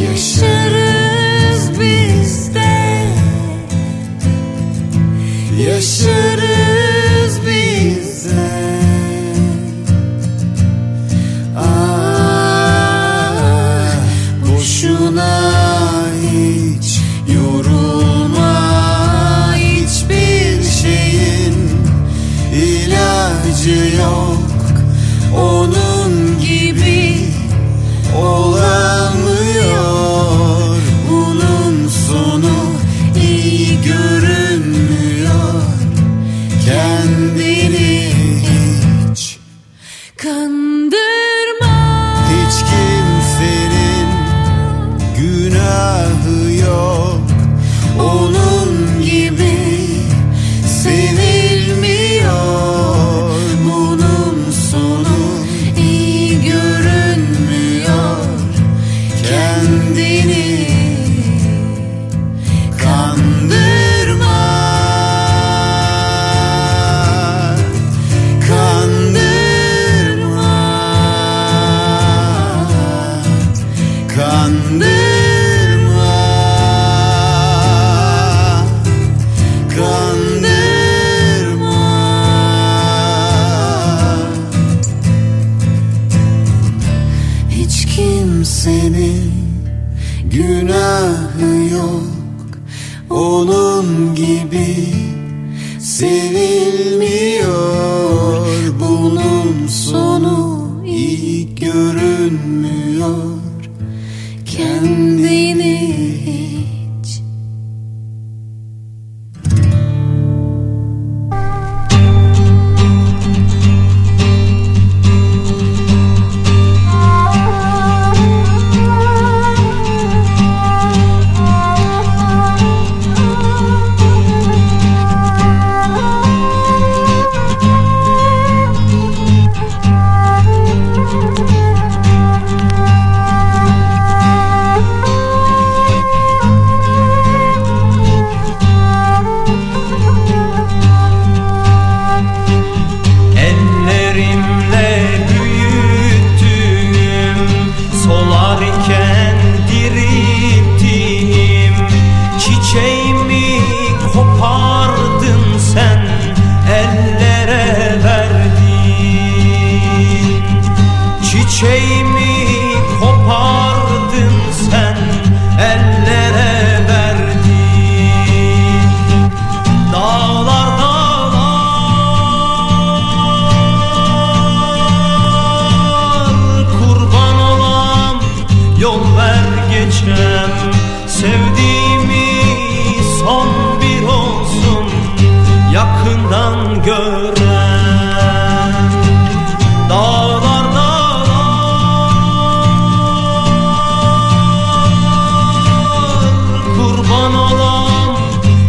[0.03, 3.05] yaşarız biz de.
[5.63, 6.18] Yaşarız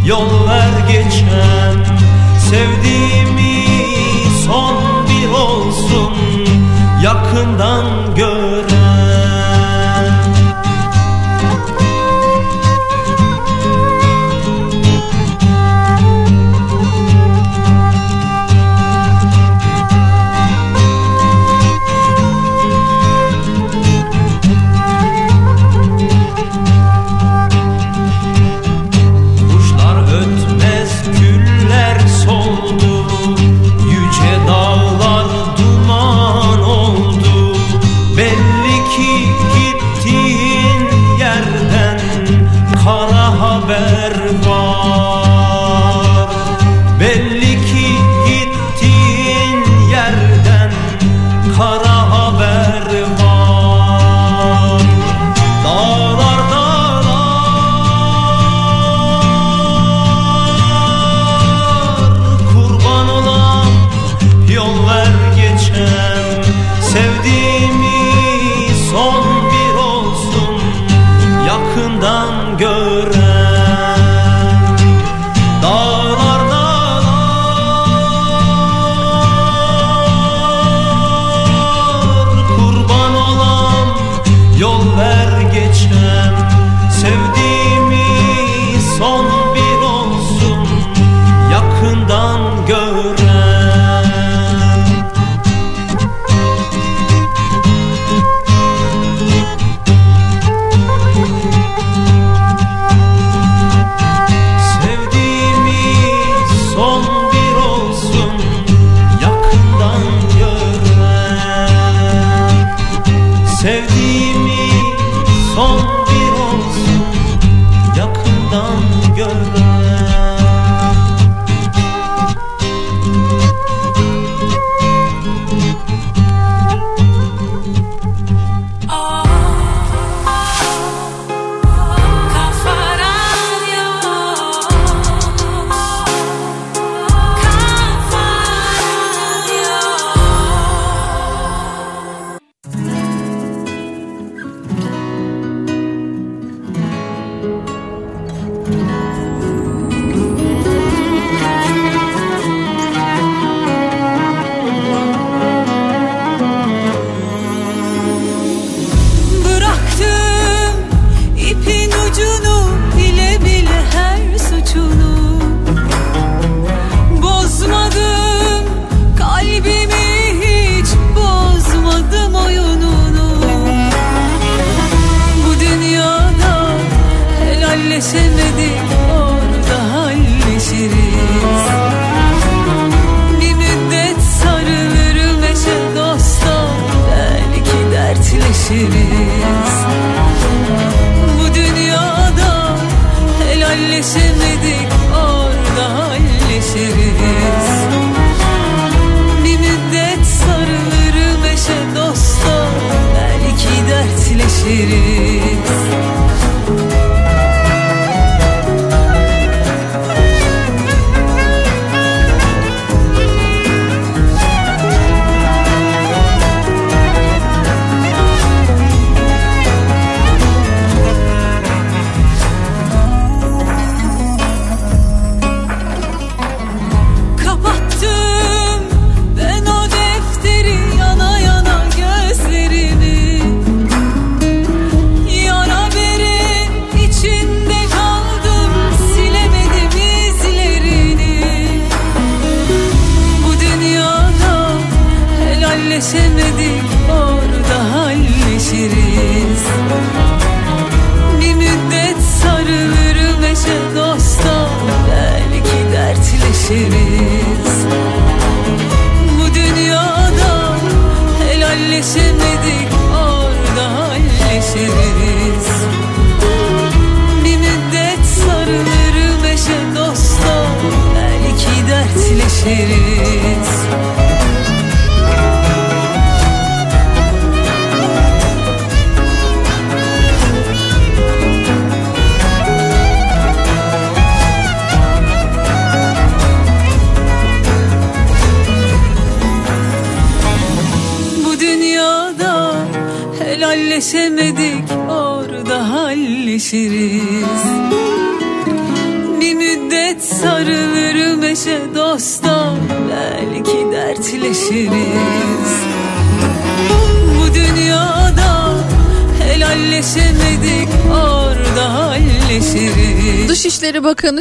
[0.10, 1.76] yol ver geçen
[2.50, 3.66] Sevdiğimi
[4.46, 4.76] son
[5.10, 6.14] bir olsun
[7.04, 7.86] yakından
[8.16, 8.29] gör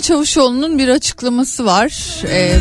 [0.08, 1.92] Çavuşoğlu'nun bir açıklaması var.
[2.28, 2.58] Ee,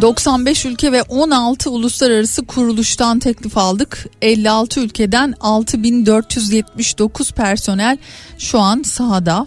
[0.00, 4.06] 95 ülke ve 16 uluslararası kuruluştan teklif aldık.
[4.22, 7.98] 56 ülkeden 6479 personel
[8.38, 9.46] şu an sahada.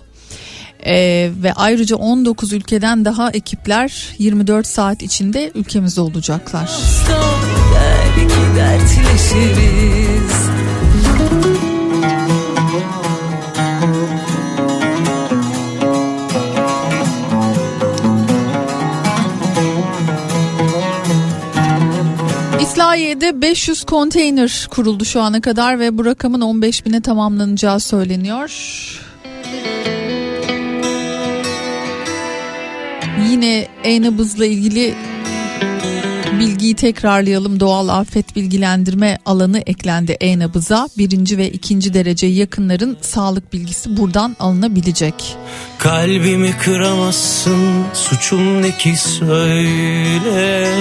[0.85, 6.67] Ee, ve ayrıca 19 ülkeden daha ekipler 24 saat içinde ülkemizde olacaklar.
[6.67, 7.39] Stop,
[7.75, 8.23] belki.
[22.83, 28.51] İtfaiye'de 500 konteyner kuruldu şu ana kadar ve bu rakamın 15 bine tamamlanacağı söyleniyor.
[33.29, 34.93] Yine e-nabızla ilgili
[36.39, 37.59] bilgiyi tekrarlayalım.
[37.59, 40.89] Doğal afet bilgilendirme alanı eklendi e-nabıza.
[40.97, 45.37] Birinci ve ikinci derece yakınların sağlık bilgisi buradan alınabilecek.
[45.77, 50.73] Kalbimi kıramazsın suçum ne ki söyle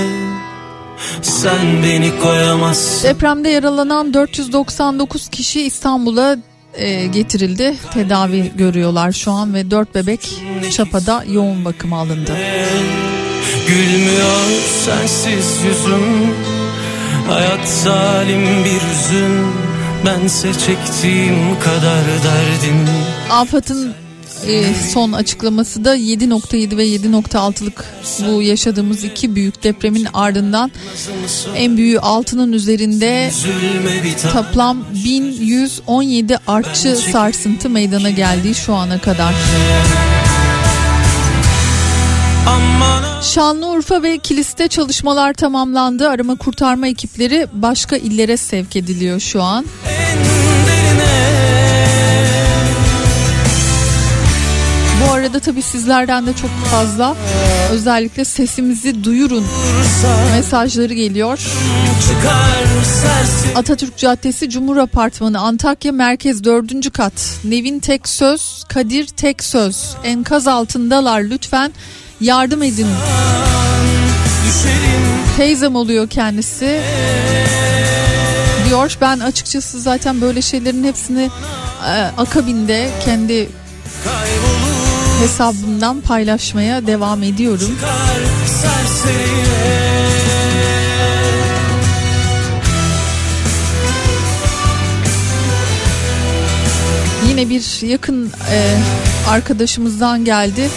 [1.22, 6.36] Sen beni koyamazsın Depremde yaralanan 499 kişi İstanbul'a
[6.74, 7.74] e, getirildi.
[7.94, 10.30] Tedavi görüyorlar şu an ve 4 bebek
[10.70, 12.32] Çapa'da yoğun bakıma alındı.
[13.68, 16.34] Gülmüyor sensiz yüzüm
[17.28, 19.46] Hayat zalim bir hüzün
[20.06, 22.88] Bense çektiğim kadar derdim
[23.30, 23.94] AFAD'ın
[24.46, 27.84] e, son açıklaması da 7.7 ve 7.6'lık
[28.26, 30.70] bu yaşadığımız iki büyük depremin ardından
[31.56, 33.30] en büyüğü altının üzerinde
[34.32, 39.34] toplam 1117 artçı sarsıntı meydana geldiği şu ana kadar.
[43.22, 46.08] Şanlıurfa ve Kilis'te çalışmalar tamamlandı.
[46.08, 49.66] Arama kurtarma ekipleri başka illere sevk ediliyor şu an.
[49.88, 50.41] en
[55.08, 57.16] Bu arada tabii sizlerden de çok fazla
[57.70, 59.44] özellikle sesimizi duyurun
[60.34, 61.38] mesajları geliyor.
[63.54, 66.92] Atatürk Caddesi Cumhur Apartmanı Antakya Merkez 4.
[66.92, 67.12] kat
[67.44, 71.72] Nevin Tek Söz Kadir Tek Söz enkaz altındalar lütfen
[72.20, 72.86] yardım edin
[75.36, 76.80] teyzem oluyor kendisi
[78.68, 81.30] diyor ben açıkçası zaten böyle şeylerin hepsini
[81.86, 83.48] e, akabinde kendi
[84.04, 84.71] kaybolur
[85.22, 87.78] hesabımdan paylaşmaya devam ediyorum.
[97.28, 98.78] Yine bir yakın e,
[99.28, 100.68] arkadaşımızdan geldi.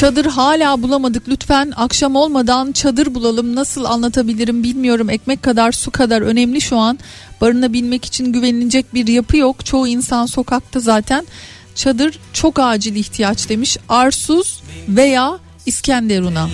[0.00, 6.22] Çadır hala bulamadık lütfen akşam olmadan çadır bulalım nasıl anlatabilirim bilmiyorum ekmek kadar su kadar
[6.22, 6.98] önemli şu an
[7.40, 9.66] barınabilmek için güvenilecek bir yapı yok.
[9.66, 11.26] Çoğu insan sokakta zaten
[11.74, 13.76] çadır çok acil ihtiyaç demiş.
[13.88, 16.48] Arsuz veya İskenderun'a.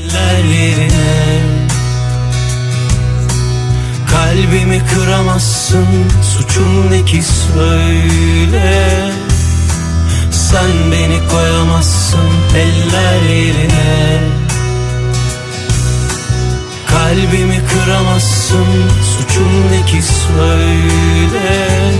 [4.11, 5.87] Kalbimi kıramazsın
[6.33, 9.11] suçum ne ki söyle.
[10.33, 14.46] Sen beni koyamazsın eller yerine
[16.97, 18.67] Kalbimi kıramazsın
[19.19, 21.93] suçum ne ki söyle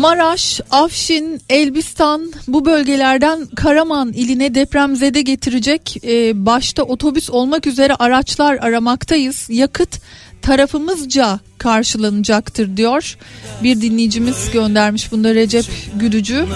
[0.00, 8.58] Maraş, Afşin, Elbistan bu bölgelerden Karaman iline depremzede getirecek e, başta otobüs olmak üzere araçlar
[8.60, 9.46] aramaktayız.
[9.50, 10.00] Yakıt
[10.42, 13.16] tarafımızca karşılanacaktır diyor.
[13.62, 16.46] Bir dinleyicimiz göndermiş bunda Recep Güdücü.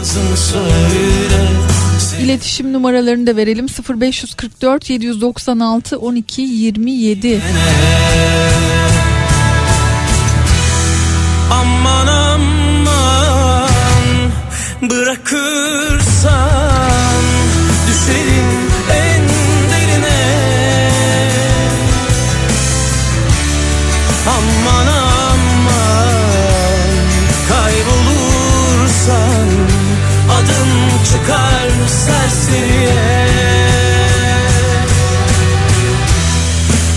[0.52, 1.75] Söyle
[2.22, 3.66] İletişim numaralarını da verelim
[4.00, 7.40] 0544 796 12 27.
[11.50, 13.22] Aman aman
[14.90, 16.75] bırakırsan
[32.46, 33.26] serseriye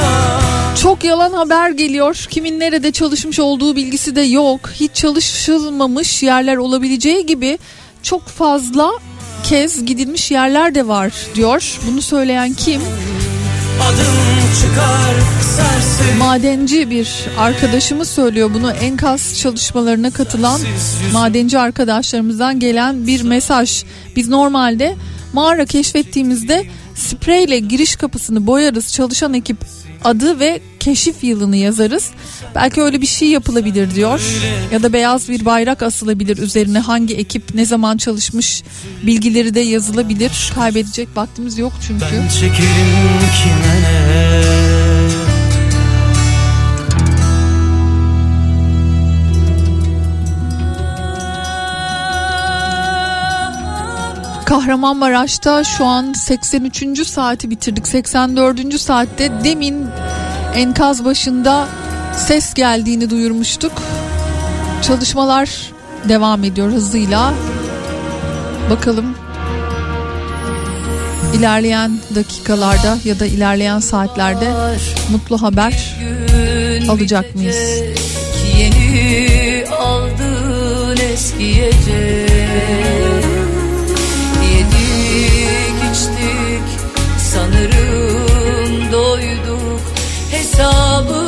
[0.76, 2.26] Çok yalan haber geliyor.
[2.30, 4.70] Kimin nerede çalışmış olduğu bilgisi de yok.
[4.74, 7.60] Hiç çalışılmamış yerler olabileceği gibi
[8.04, 8.92] çok fazla
[9.44, 11.80] kez gidilmiş yerler de var diyor.
[11.88, 12.82] Bunu söyleyen kim?
[16.20, 18.72] Madenci bir arkadaşımız söylüyor bunu.
[18.72, 20.62] Enkaz çalışmalarına katılan
[21.14, 23.84] madenci arkadaşlarımızdan gelen bir mesaj.
[24.16, 24.96] Biz normalde
[25.34, 26.66] mağara keşfettiğimizde
[26.96, 28.94] spreyle giriş kapısını boyarız.
[28.94, 29.58] Çalışan ekip
[30.04, 32.10] adı ve keşif yılını yazarız.
[32.56, 34.22] Belki öyle bir şey yapılabilir diyor.
[34.72, 38.64] Ya da beyaz bir bayrak asılabilir üzerine hangi ekip ne zaman çalışmış
[39.04, 40.52] bilgileri de yazılabilir.
[40.56, 42.06] Kaybedecek vaktimiz yok çünkü.
[42.06, 42.58] Ben çekerim
[43.44, 44.48] kime ne
[54.46, 57.08] Kahramanmaraş'ta şu an 83.
[57.08, 57.88] saati bitirdik.
[57.88, 58.80] 84.
[58.80, 59.88] saatte demin
[60.58, 61.68] enkaz başında
[62.16, 63.72] ses geldiğini duyurmuştuk.
[64.82, 65.72] Çalışmalar
[66.10, 67.34] devam ediyor hızıyla.
[68.70, 69.16] Bakalım
[71.34, 74.52] ilerleyen dakikalarda ya da ilerleyen saatlerde
[75.12, 75.98] mutlu haber
[76.90, 77.82] alacak mıyız?
[78.58, 83.17] Yeni aldın eskiyecek.
[90.58, 91.27] hesabı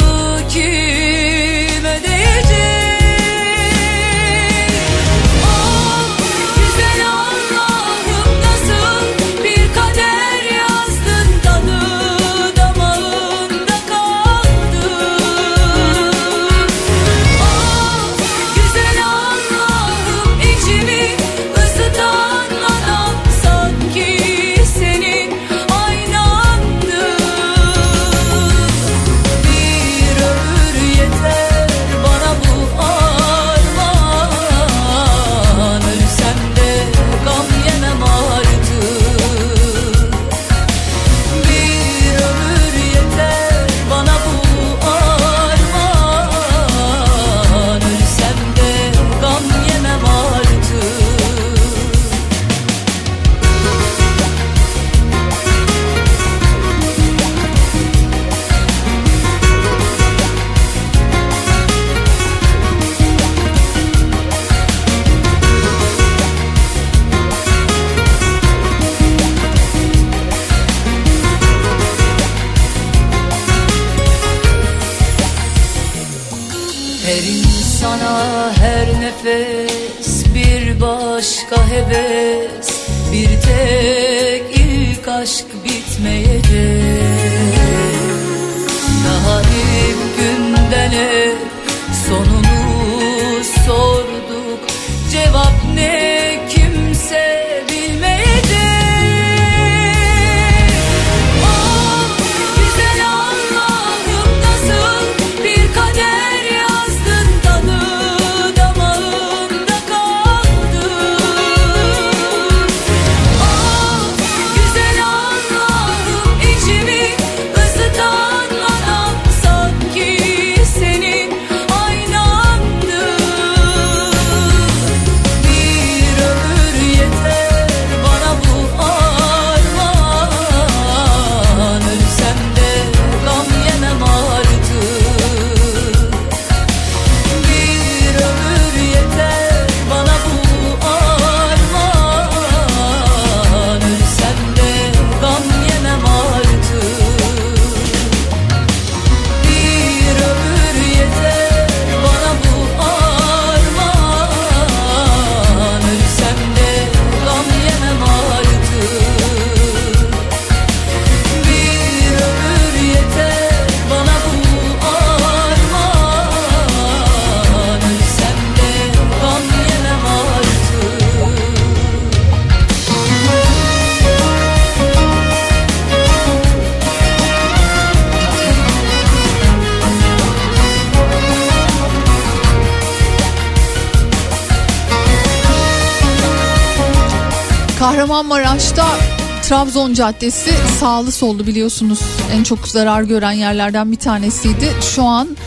[189.50, 192.00] Trabzon Caddesi sağlı sollu biliyorsunuz
[192.34, 194.74] en çok zarar gören yerlerden bir tanesiydi.
[194.96, 195.38] Şu an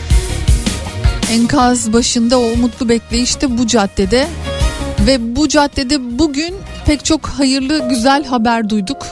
[1.31, 4.27] enkaz başında o umutlu bekleyişte bu caddede
[5.07, 6.55] ve bu caddede bugün
[6.85, 9.07] pek çok hayırlı güzel haber duyduk.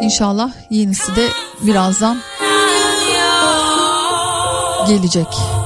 [0.00, 1.28] İnşallah yenisi de
[1.62, 2.18] birazdan
[4.88, 5.59] gelecek.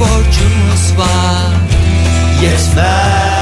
[0.00, 1.52] Borcumuz var.
[2.42, 3.35] Yetmez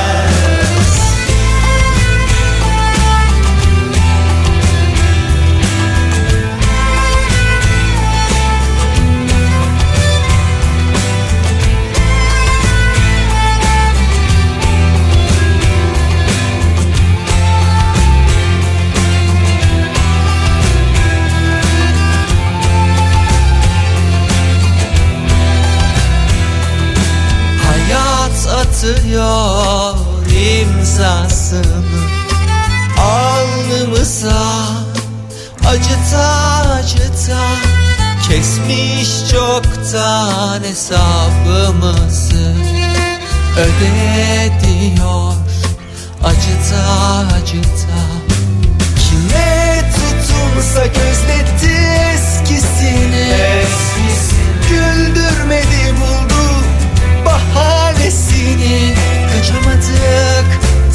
[30.95, 31.85] imzasını
[33.01, 34.43] Alnımıza
[35.67, 36.27] acıta
[36.73, 37.41] acıta
[38.29, 42.55] Kesmiş çoktan hesabımızı
[43.59, 45.33] Öde diyor
[46.25, 46.83] acıta
[47.37, 48.01] acıta
[48.97, 51.77] Kime tutunsak özletti
[52.15, 53.65] eskisini
[54.71, 56.65] Güldürmedi buldu
[57.27, 58.95] bahanesini
[59.33, 60.34] Kaçamadık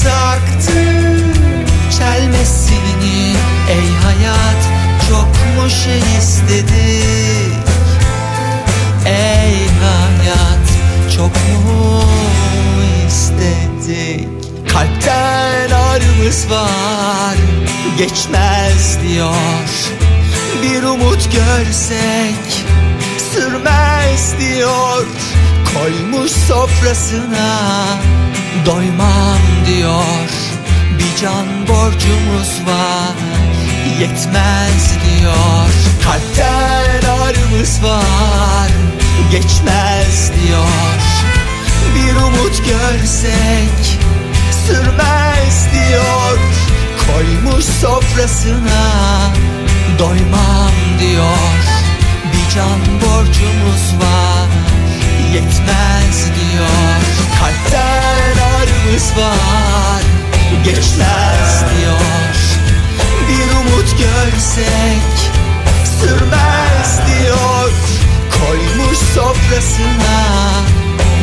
[0.03, 1.67] taktık
[1.97, 3.35] çelmesini.
[3.69, 4.63] Ey hayat
[5.09, 7.67] çok mu şey istedik?
[9.05, 10.67] Ey hayat
[11.15, 12.03] çok mu
[13.07, 14.27] istedik?
[14.73, 17.35] Kalpten ağrımız var
[17.97, 19.69] geçmez diyor.
[20.63, 22.65] Bir umut görsek
[23.33, 25.05] sürmez diyor.
[25.73, 27.85] Koymuş sofrasına
[28.65, 30.29] doymam diyor.
[30.99, 33.15] Bir can borcumuz var
[33.99, 35.69] yetmez diyor.
[36.03, 38.69] Kalpten ağrımız var
[39.31, 40.99] geçmez diyor.
[41.95, 43.99] Bir umut görsek
[44.67, 46.39] sürmez diyor.
[47.07, 49.31] Koymuş sofrasına
[49.99, 51.59] doymam diyor.
[52.33, 54.47] Bir can borcumuz var
[55.33, 57.01] yetmez diyor.
[57.39, 58.08] Kalpten
[58.79, 60.01] ağrımız var.
[60.63, 62.35] Geçmez diyor
[63.27, 65.31] Bir umut görsek
[65.99, 67.71] sürmez diyor.
[68.39, 70.21] Koymuş sofrasına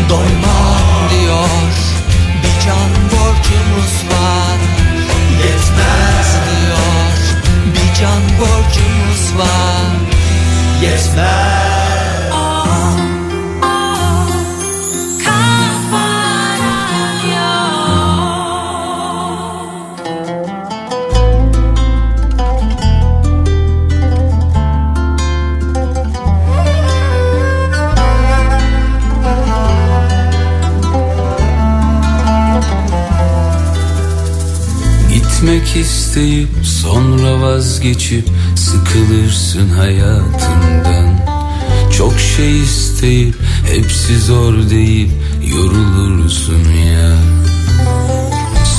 [0.09, 1.73] doymam diyor.
[2.43, 4.59] Bir can borcumuz var.
[5.39, 7.45] Yetmez diyor.
[7.75, 9.97] Bir can borcumuz var.
[10.83, 11.67] Yetmez
[35.37, 41.21] Gitmek isteyip sonra vazgeçip sıkılırsın hayatından.
[41.99, 43.35] Çok şey isteyip
[43.67, 45.11] hepsi zor deyip
[45.47, 47.17] yorulursun ya.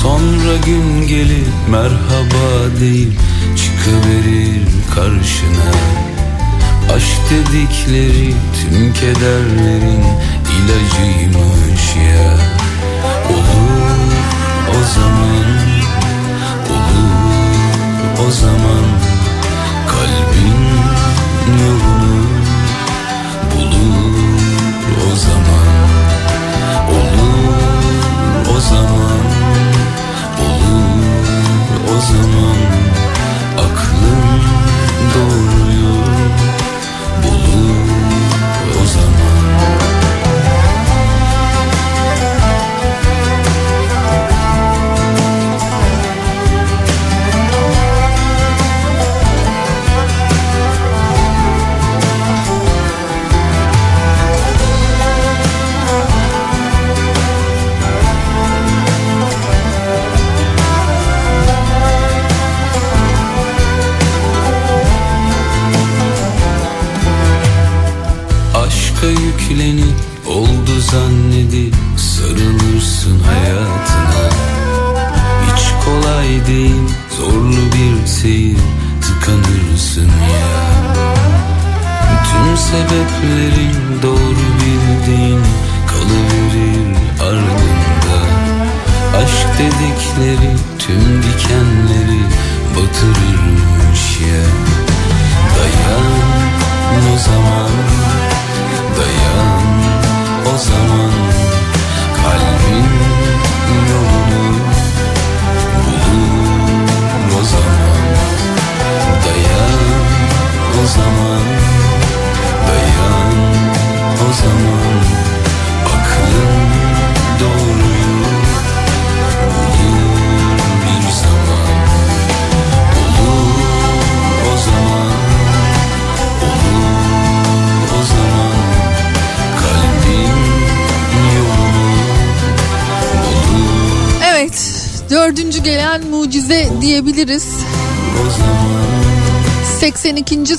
[0.01, 3.13] Sonra gün gelip merhaba deyip
[3.57, 4.61] çıkıverir
[4.95, 5.71] karşına.
[6.95, 10.03] Aşk dedikleri tüm kederlerin
[10.51, 12.66] ilacıymış ya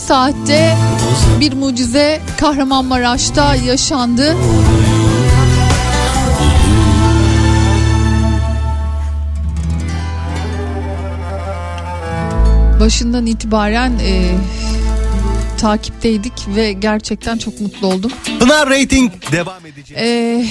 [0.08, 0.76] saatte
[1.40, 4.36] bir mucize Kahramanmaraş'ta yaşandı.
[12.80, 14.34] Başından itibaren e,
[15.58, 18.12] takipteydik ve gerçekten çok mutlu oldum.
[18.40, 19.98] Pınar Rating devam edecek.
[20.00, 20.46] Ee,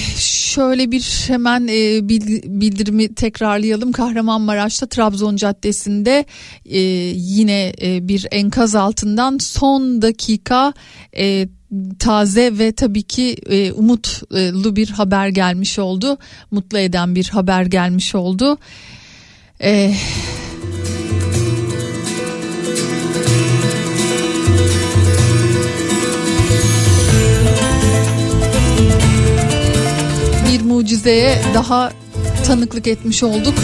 [0.58, 3.92] şöyle bir hemen e, bil- bildirimi tekrarlayalım.
[3.92, 6.24] Kahramanmaraş'ta Trabzon Caddesi'nde
[6.66, 6.78] e,
[7.14, 10.72] yine e, bir enkaz altından son dakika
[11.16, 11.48] e,
[11.98, 16.18] taze ve tabii ki e, umutlu bir haber gelmiş oldu.
[16.50, 18.58] Mutlu eden bir haber gelmiş oldu.
[19.62, 19.94] E,
[30.68, 31.92] mucizeye daha
[32.46, 33.54] tanıklık etmiş olduk.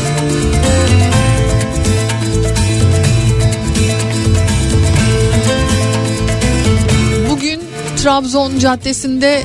[7.30, 7.60] Bugün
[8.02, 9.42] Trabzon Caddesi'nde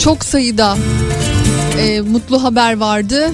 [0.00, 0.76] çok sayıda
[1.80, 3.30] e, mutlu haber vardı.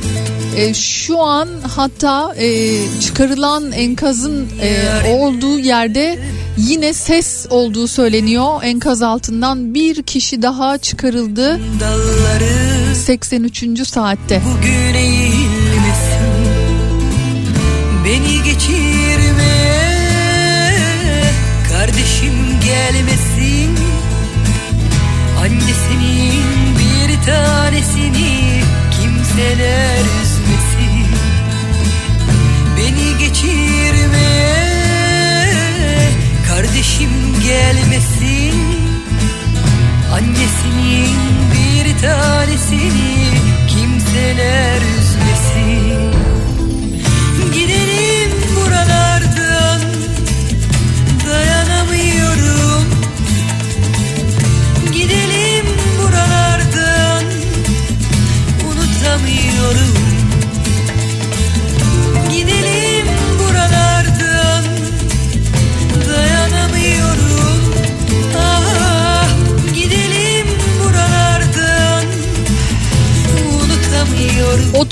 [0.57, 6.19] E, şu an hatta e, çıkarılan enkazın e, olduğu yerde
[6.57, 8.63] yine ses olduğu söyleniyor.
[8.63, 11.61] Enkaz altından bir kişi daha çıkarıldı.
[11.81, 13.89] Dalları 83.
[13.89, 14.43] saatte.
[14.45, 14.83] bugün
[18.05, 19.83] Beni geçirmeye
[21.73, 22.33] Kardeşim
[22.65, 23.77] gelmesin
[25.41, 26.43] Annesinin
[26.79, 30.22] bir tanesini Kimseler
[42.03, 43.31] tanesini
[43.69, 46.13] kimseler üzmesin.
[47.53, 49.81] Gidelim buralardan
[51.27, 52.85] dayanamıyorum.
[54.93, 55.67] Gidelim
[55.99, 57.25] buralardan
[58.69, 60.02] unutamıyorum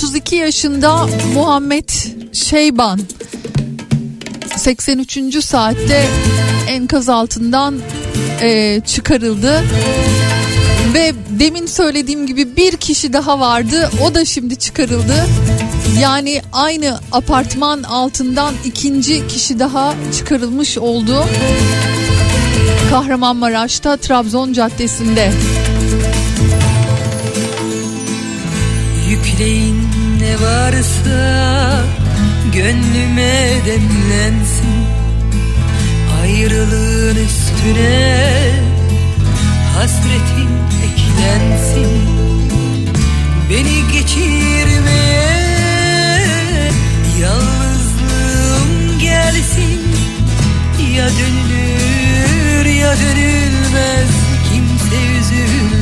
[0.01, 1.89] 32 yaşında Muhammed
[2.33, 3.01] Şeyban
[4.57, 5.45] 83.
[5.45, 6.07] saatte
[6.69, 7.79] enkaz altından
[8.41, 9.63] e, çıkarıldı.
[10.95, 13.91] Ve demin söylediğim gibi bir kişi daha vardı.
[14.03, 15.27] O da şimdi çıkarıldı.
[16.01, 21.25] Yani aynı apartman altından ikinci kişi daha çıkarılmış oldu.
[22.91, 25.33] Kahramanmaraş'ta Trabzon Caddesi'nde.
[29.25, 29.89] Yükleyin
[30.21, 31.85] ne varsa
[32.53, 34.87] gönlüme demlensin.
[36.23, 38.53] Ayrılığın üstüne
[39.75, 40.51] hasretin
[40.87, 41.91] eklensin.
[43.51, 45.31] Beni geçirmeye
[47.21, 49.81] yalnızlığım gelsin.
[50.97, 54.11] Ya dönülür ya dönülmez
[54.53, 55.80] kimse üzülmesin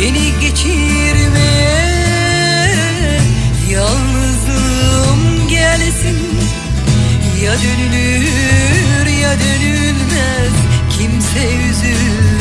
[0.00, 1.90] Beni geçirmeye
[3.70, 6.18] yalnızlığım gelsin.
[7.44, 10.52] Ya dönülür ya dönülmez.
[10.98, 12.39] Kimse üzülmesin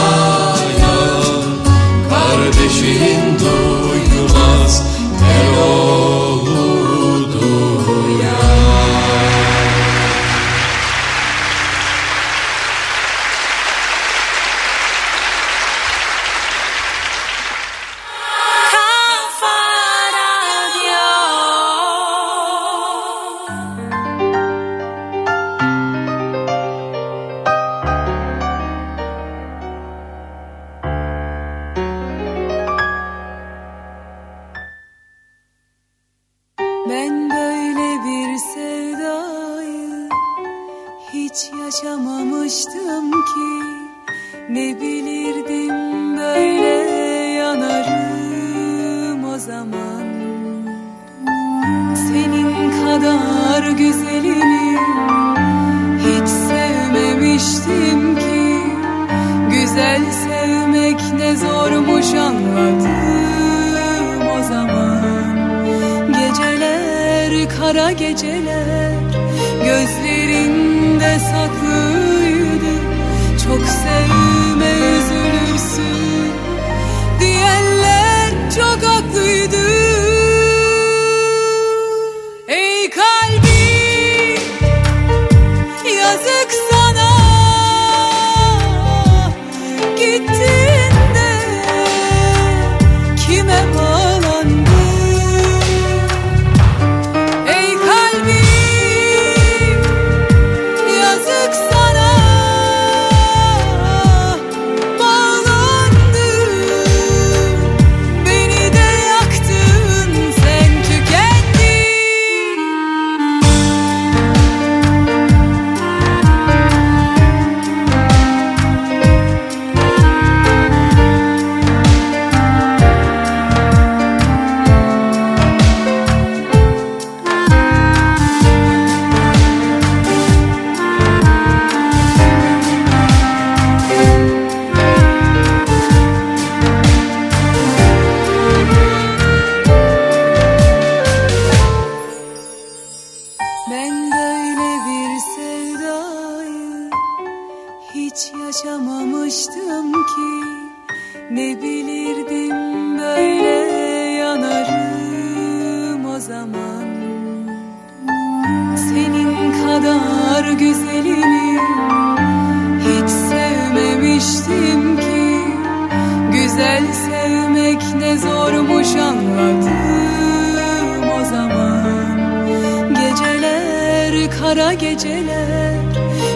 [174.46, 175.74] kara geceler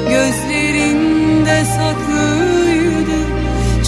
[0.09, 3.21] Gözlerinde saklıydı.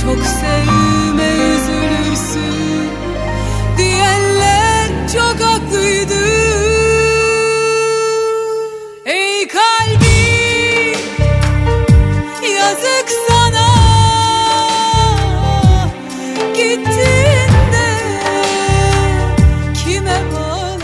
[0.03, 2.89] Çok sevme üzülürsün
[3.79, 6.23] Diyenler çok haklıydı.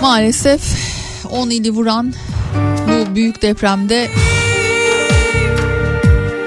[0.02, 0.60] Maalesef
[1.30, 2.12] 10 ili vuran
[3.18, 4.08] büyük depremde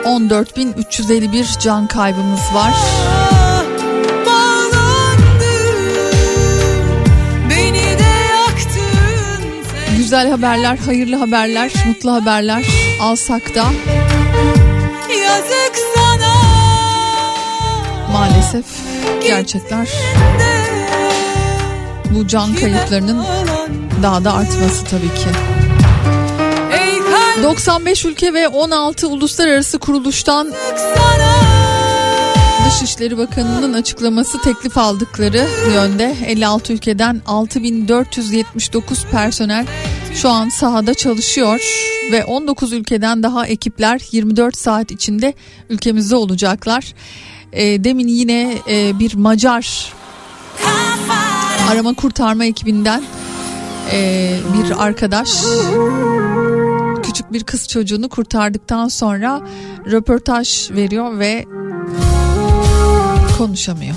[0.05, 2.73] 14.351 can kaybımız var.
[9.97, 12.65] Güzel haberler, hayırlı haberler, mutlu haberler
[13.01, 13.65] alsak da
[15.23, 16.33] Yazık sana
[18.11, 18.65] maalesef
[19.23, 19.89] gerçekler
[22.09, 23.25] bu can kayıplarının
[24.03, 25.60] daha da artması tabii ki.
[27.41, 30.53] Ey kalp 95 ülke ve 16 uluslararası kuruluştan
[32.65, 39.65] Dışişleri Bakanı'nın açıklaması teklif aldıkları yönde 56 ülkeden 6479 personel
[40.13, 41.61] şu an sahada çalışıyor
[42.11, 45.33] ve 19 ülkeden daha ekipler 24 saat içinde
[45.69, 46.93] ülkemizde olacaklar.
[47.53, 49.93] E, demin yine e, bir Macar
[51.71, 53.03] arama kurtarma ekibinden
[53.91, 55.29] e, bir arkadaş
[57.33, 59.41] bir kız çocuğunu kurtardıktan sonra
[59.91, 61.45] röportaj veriyor ve
[63.37, 63.95] konuşamıyor.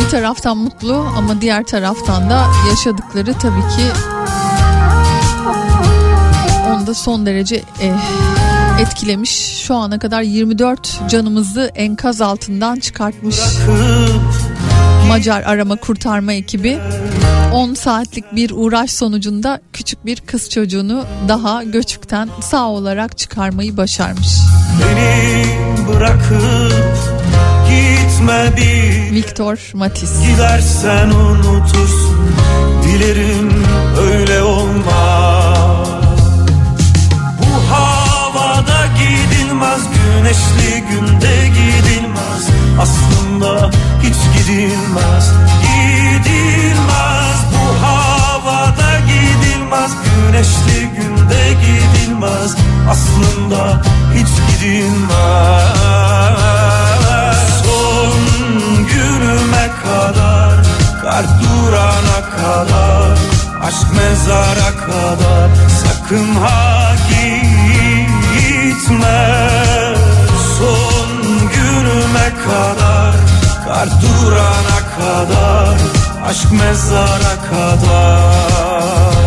[0.00, 3.84] Bir taraftan mutlu ama diğer taraftan da yaşadıkları tabii ki
[6.68, 7.92] onu da son derece eh,
[8.80, 9.62] etkilemiş.
[9.66, 13.36] Şu ana kadar 24 canımızı enkaz altından çıkartmış
[15.08, 16.78] Macar arama kurtarma ekibi.
[17.52, 24.28] 10 saatlik bir uğraş sonucunda küçük bir kız çocuğunu daha göçükten sağ olarak çıkarmayı başarmış.
[24.82, 25.44] Beni
[25.88, 26.98] bırakıp
[27.68, 30.12] gitme bir Viktor Matiz.
[30.26, 32.34] Gidersen unutursun
[32.84, 33.64] Dilerim
[34.00, 35.88] öyle olmaz
[37.38, 42.48] Bu havada gidilmez Güneşli günde gidilmez
[42.80, 43.70] Aslında
[44.02, 45.32] hiç gidilmez Gidilmez
[47.52, 49.92] Bu havada gidilmez.
[50.04, 52.56] Güneşli günde gidilmez.
[52.90, 53.82] Aslında
[54.14, 55.18] hiç gidilmez.
[57.64, 58.18] Son
[58.88, 60.56] günüme kadar
[61.02, 63.18] Kar durana kadar
[63.62, 65.48] Aşk mezara kadar.
[65.84, 66.94] Sakın ha
[68.88, 69.20] gitme.
[70.58, 71.10] Son
[71.54, 73.27] günüme kadar
[73.68, 75.78] Kar durana kadar
[76.28, 79.17] Aşk mezara kadar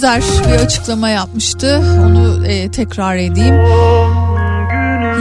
[0.00, 1.82] Özer bir açıklama yapmıştı.
[2.06, 3.54] Onu e, tekrar edeyim.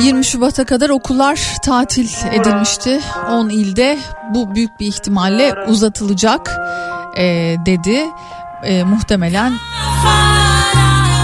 [0.06, 3.00] 20 Şubat'a kadar okullar tatil edilmişti.
[3.32, 3.98] 10 ilde
[4.34, 6.60] bu büyük bir ihtimalle uzatılacak
[7.18, 8.00] e, dedi.
[8.64, 9.54] E, muhtemelen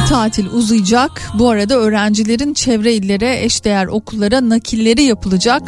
[0.09, 1.21] tatil uzayacak.
[1.33, 5.61] Bu arada öğrencilerin çevre illere eşdeğer okullara nakilleri yapılacak.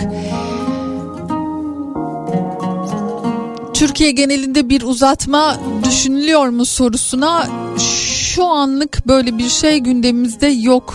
[3.98, 7.48] Türkiye genelinde bir uzatma düşünülüyor mu sorusuna
[7.78, 10.94] şu anlık böyle bir şey gündemimizde yok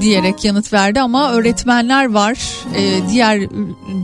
[0.00, 2.38] diyerek yanıt verdi ama öğretmenler var
[2.76, 3.40] ee, diğer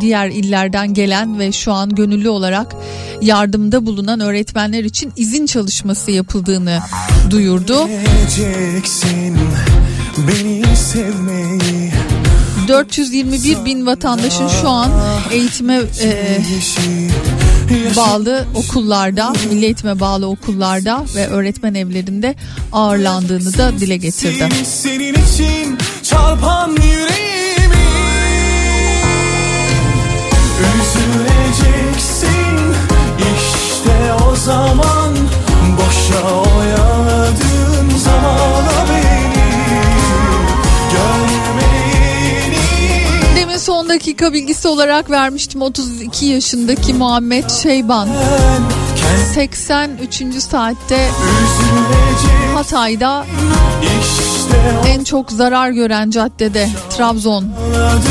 [0.00, 2.76] diğer illerden gelen ve şu an gönüllü olarak
[3.20, 6.78] yardımda bulunan öğretmenler için izin çalışması yapıldığını
[7.30, 7.88] duyurdu.
[10.18, 11.92] Beni sevmeyi
[12.68, 14.90] 421 bin vatandaşın şu an
[15.32, 16.38] eğitime e,
[17.96, 22.34] bağlı okullarda, milli eğitime bağlı okullarda ve öğretmen evlerinde
[22.72, 24.48] ağırlandığını da dile getirdi.
[24.64, 27.86] Senin için çarpan yüreğimi
[30.58, 32.56] Üzüleceksin
[33.36, 35.16] işte o zaman
[35.76, 36.22] Boşa
[36.58, 38.95] oyaladığın zamana
[43.66, 48.08] son dakika bilgisi olarak vermiştim 32 yaşındaki Muhammed Şeyban
[49.34, 50.34] 83.
[50.38, 51.08] saatte
[52.54, 53.26] Hatay'da
[54.86, 57.48] en çok zarar gören caddede Trabzon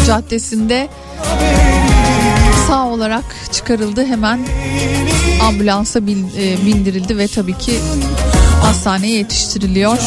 [0.07, 0.87] caddesinde
[2.67, 4.39] sağ olarak çıkarıldı hemen
[5.41, 7.79] ambulansa e, bindirildi ve tabii ki
[8.61, 9.97] hastaneye yetiştiriliyor.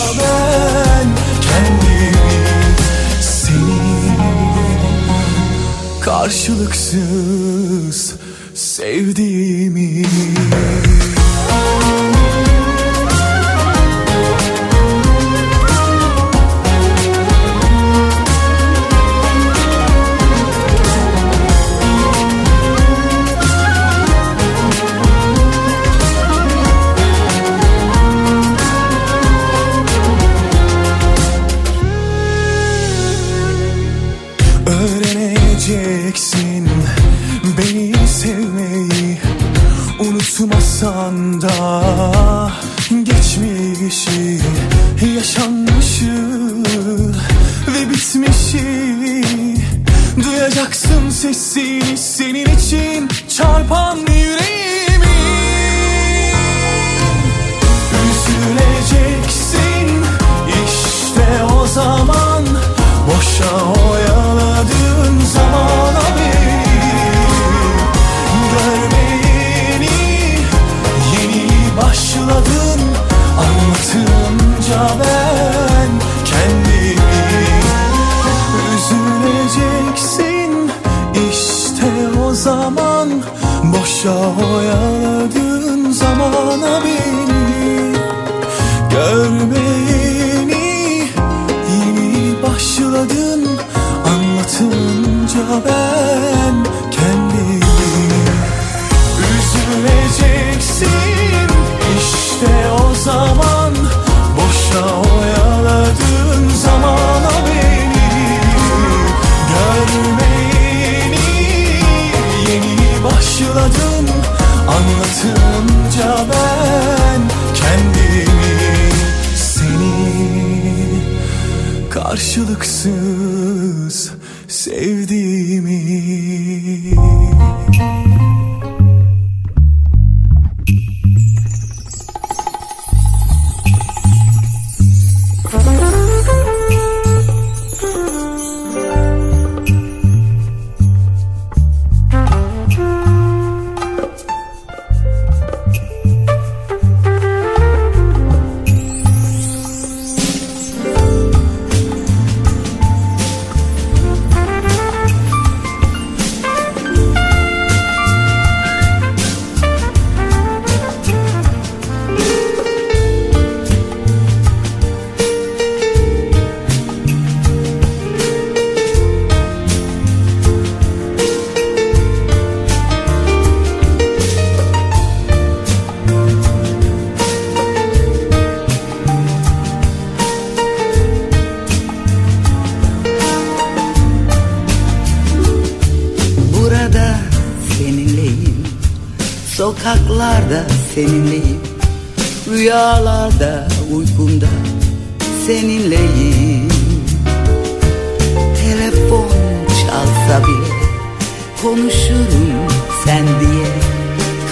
[6.22, 8.14] Karşılıksız
[8.54, 10.04] sevdiğimi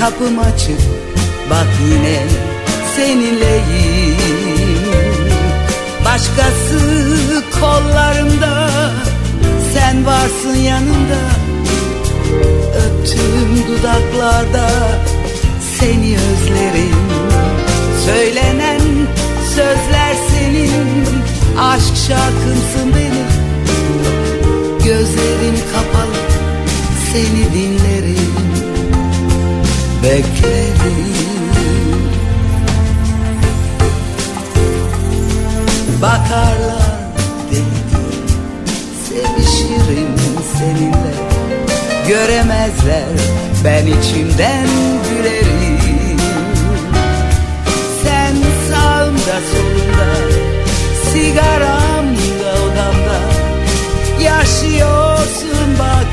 [0.07, 0.81] kapım açık
[1.51, 2.23] Bak yine
[2.97, 4.16] seninleyim.
[6.05, 6.78] Başkası
[7.61, 8.70] kollarımda
[9.74, 11.20] Sen varsın yanımda.
[12.77, 14.69] Öptüğüm dudaklarda
[15.78, 16.97] Seni özlerim.
[18.07, 18.81] Söylenen
[19.49, 21.07] sözler senin
[21.61, 23.27] Aşk şarkımsın benim.
[24.85, 26.16] Gözlerim kapalı
[27.12, 28.26] Seni dinlerim
[30.02, 31.16] Beklerim
[36.02, 36.97] Bakarlar
[37.51, 37.86] dedi
[39.09, 40.14] Sevişirim
[40.59, 41.14] seninle.
[42.09, 43.05] Göremezler
[43.64, 44.66] ben içimden
[45.10, 46.20] gülerim.
[48.02, 48.35] Sen
[48.70, 50.09] sağımda solumda
[51.12, 53.20] Sigaramda odamda.
[54.23, 56.06] Yaşıyorsun bak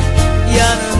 [0.57, 0.92] yanımda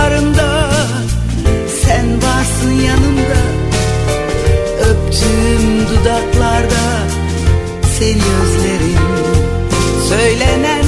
[0.00, 0.70] kollarımda
[1.84, 3.40] Sen varsın yanımda.
[4.80, 7.06] Öptüğüm dudaklarda
[7.98, 9.00] Seni özlerim.
[10.08, 10.84] Söylenen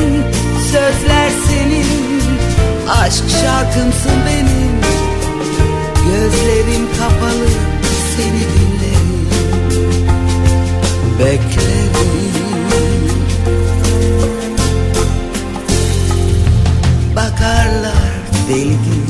[0.72, 2.22] sözler senin
[2.88, 4.72] Aşk şarkımsın benim.
[6.06, 7.48] Gözlerim kapalı
[8.16, 9.28] Seni dinlerim.
[11.18, 11.92] Beklerim.
[17.16, 18.12] Bakarlar
[18.48, 19.01] deli gibi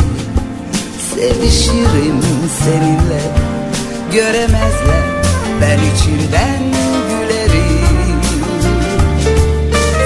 [1.43, 2.21] Sevişirim
[2.65, 3.23] seninle.
[4.13, 5.05] Göremezler
[5.61, 6.63] ben içimden
[7.09, 8.21] gülerim.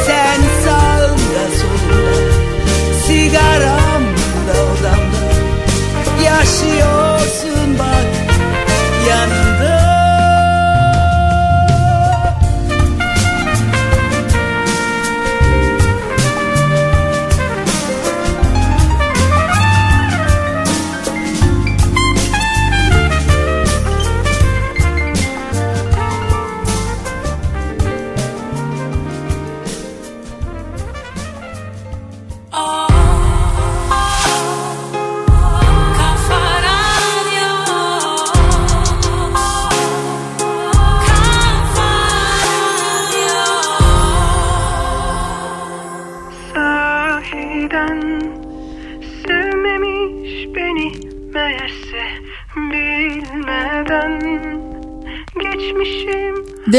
[0.06, 2.32] Sen sağımda solumda
[3.06, 5.32] Sigaramda odamda
[6.24, 8.15] Yaşıyorsun bak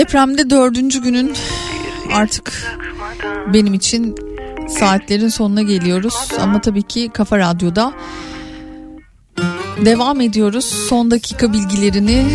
[0.07, 1.33] Depremde dördüncü günün
[2.13, 2.77] artık
[3.53, 4.15] benim için
[4.69, 6.15] saatlerin sonuna geliyoruz.
[6.41, 7.93] Ama tabii ki Kafa Radyo'da
[9.85, 10.65] devam ediyoruz.
[10.89, 12.25] Son dakika bilgilerini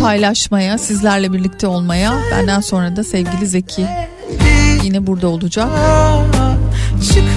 [0.00, 2.14] paylaşmaya, sizlerle birlikte olmaya.
[2.32, 3.86] Benden sonra da sevgili Zeki
[4.82, 5.68] yine burada olacak.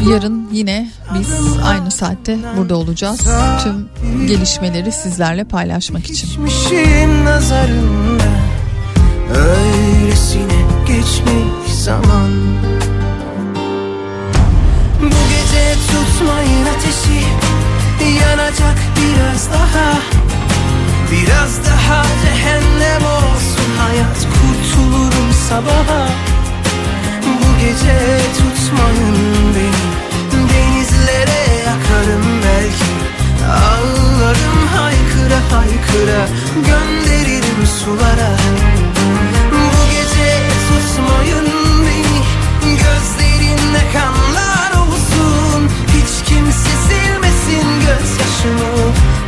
[0.09, 1.29] Yarın yine biz
[1.65, 3.19] aynı saatte burada olacağız.
[3.63, 3.89] Tüm
[4.27, 6.29] gelişmeleri sizlerle paylaşmak için.
[9.33, 12.31] Öylesine geçmiş zaman.
[15.01, 17.25] Bu gece tutmayın ateşi
[18.19, 19.99] Yanacak biraz daha.
[21.11, 26.07] Biraz daha cehennem olsun hayat Kurtulurum sabaha.
[27.23, 29.15] Bu gece tutmayın
[29.55, 29.85] beni
[30.31, 32.95] Denizlere yakarım belki.
[33.51, 38.31] Ağlarım haykıra haykıra Gönderirim sulara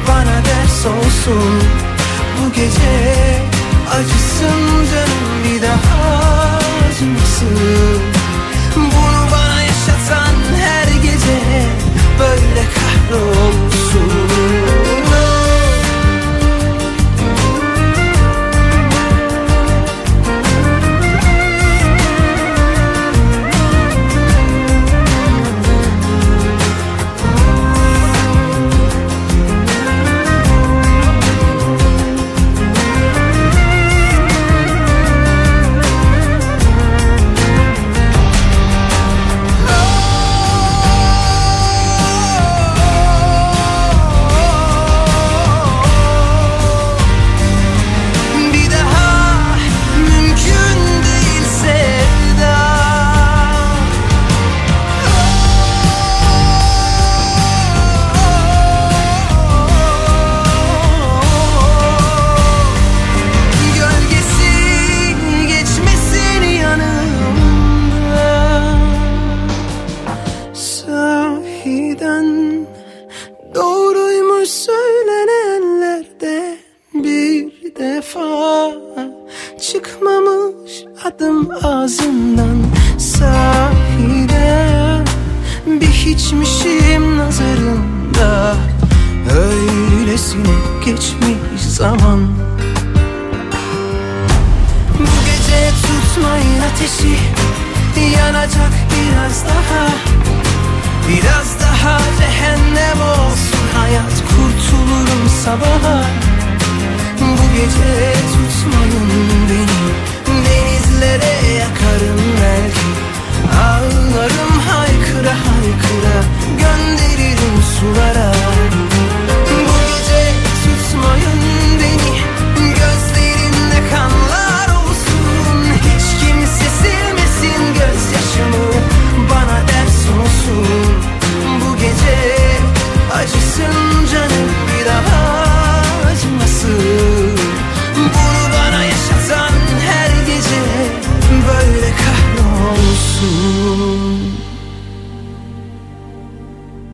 [0.08, 1.64] Bana ders olsun.
[2.38, 3.42] Bu gece
[3.92, 6.60] acısın canım bir daha
[6.90, 8.02] acımasın.
[8.76, 11.40] Bunu bana yaşatan her gece
[12.20, 13.67] böyle kahrolsun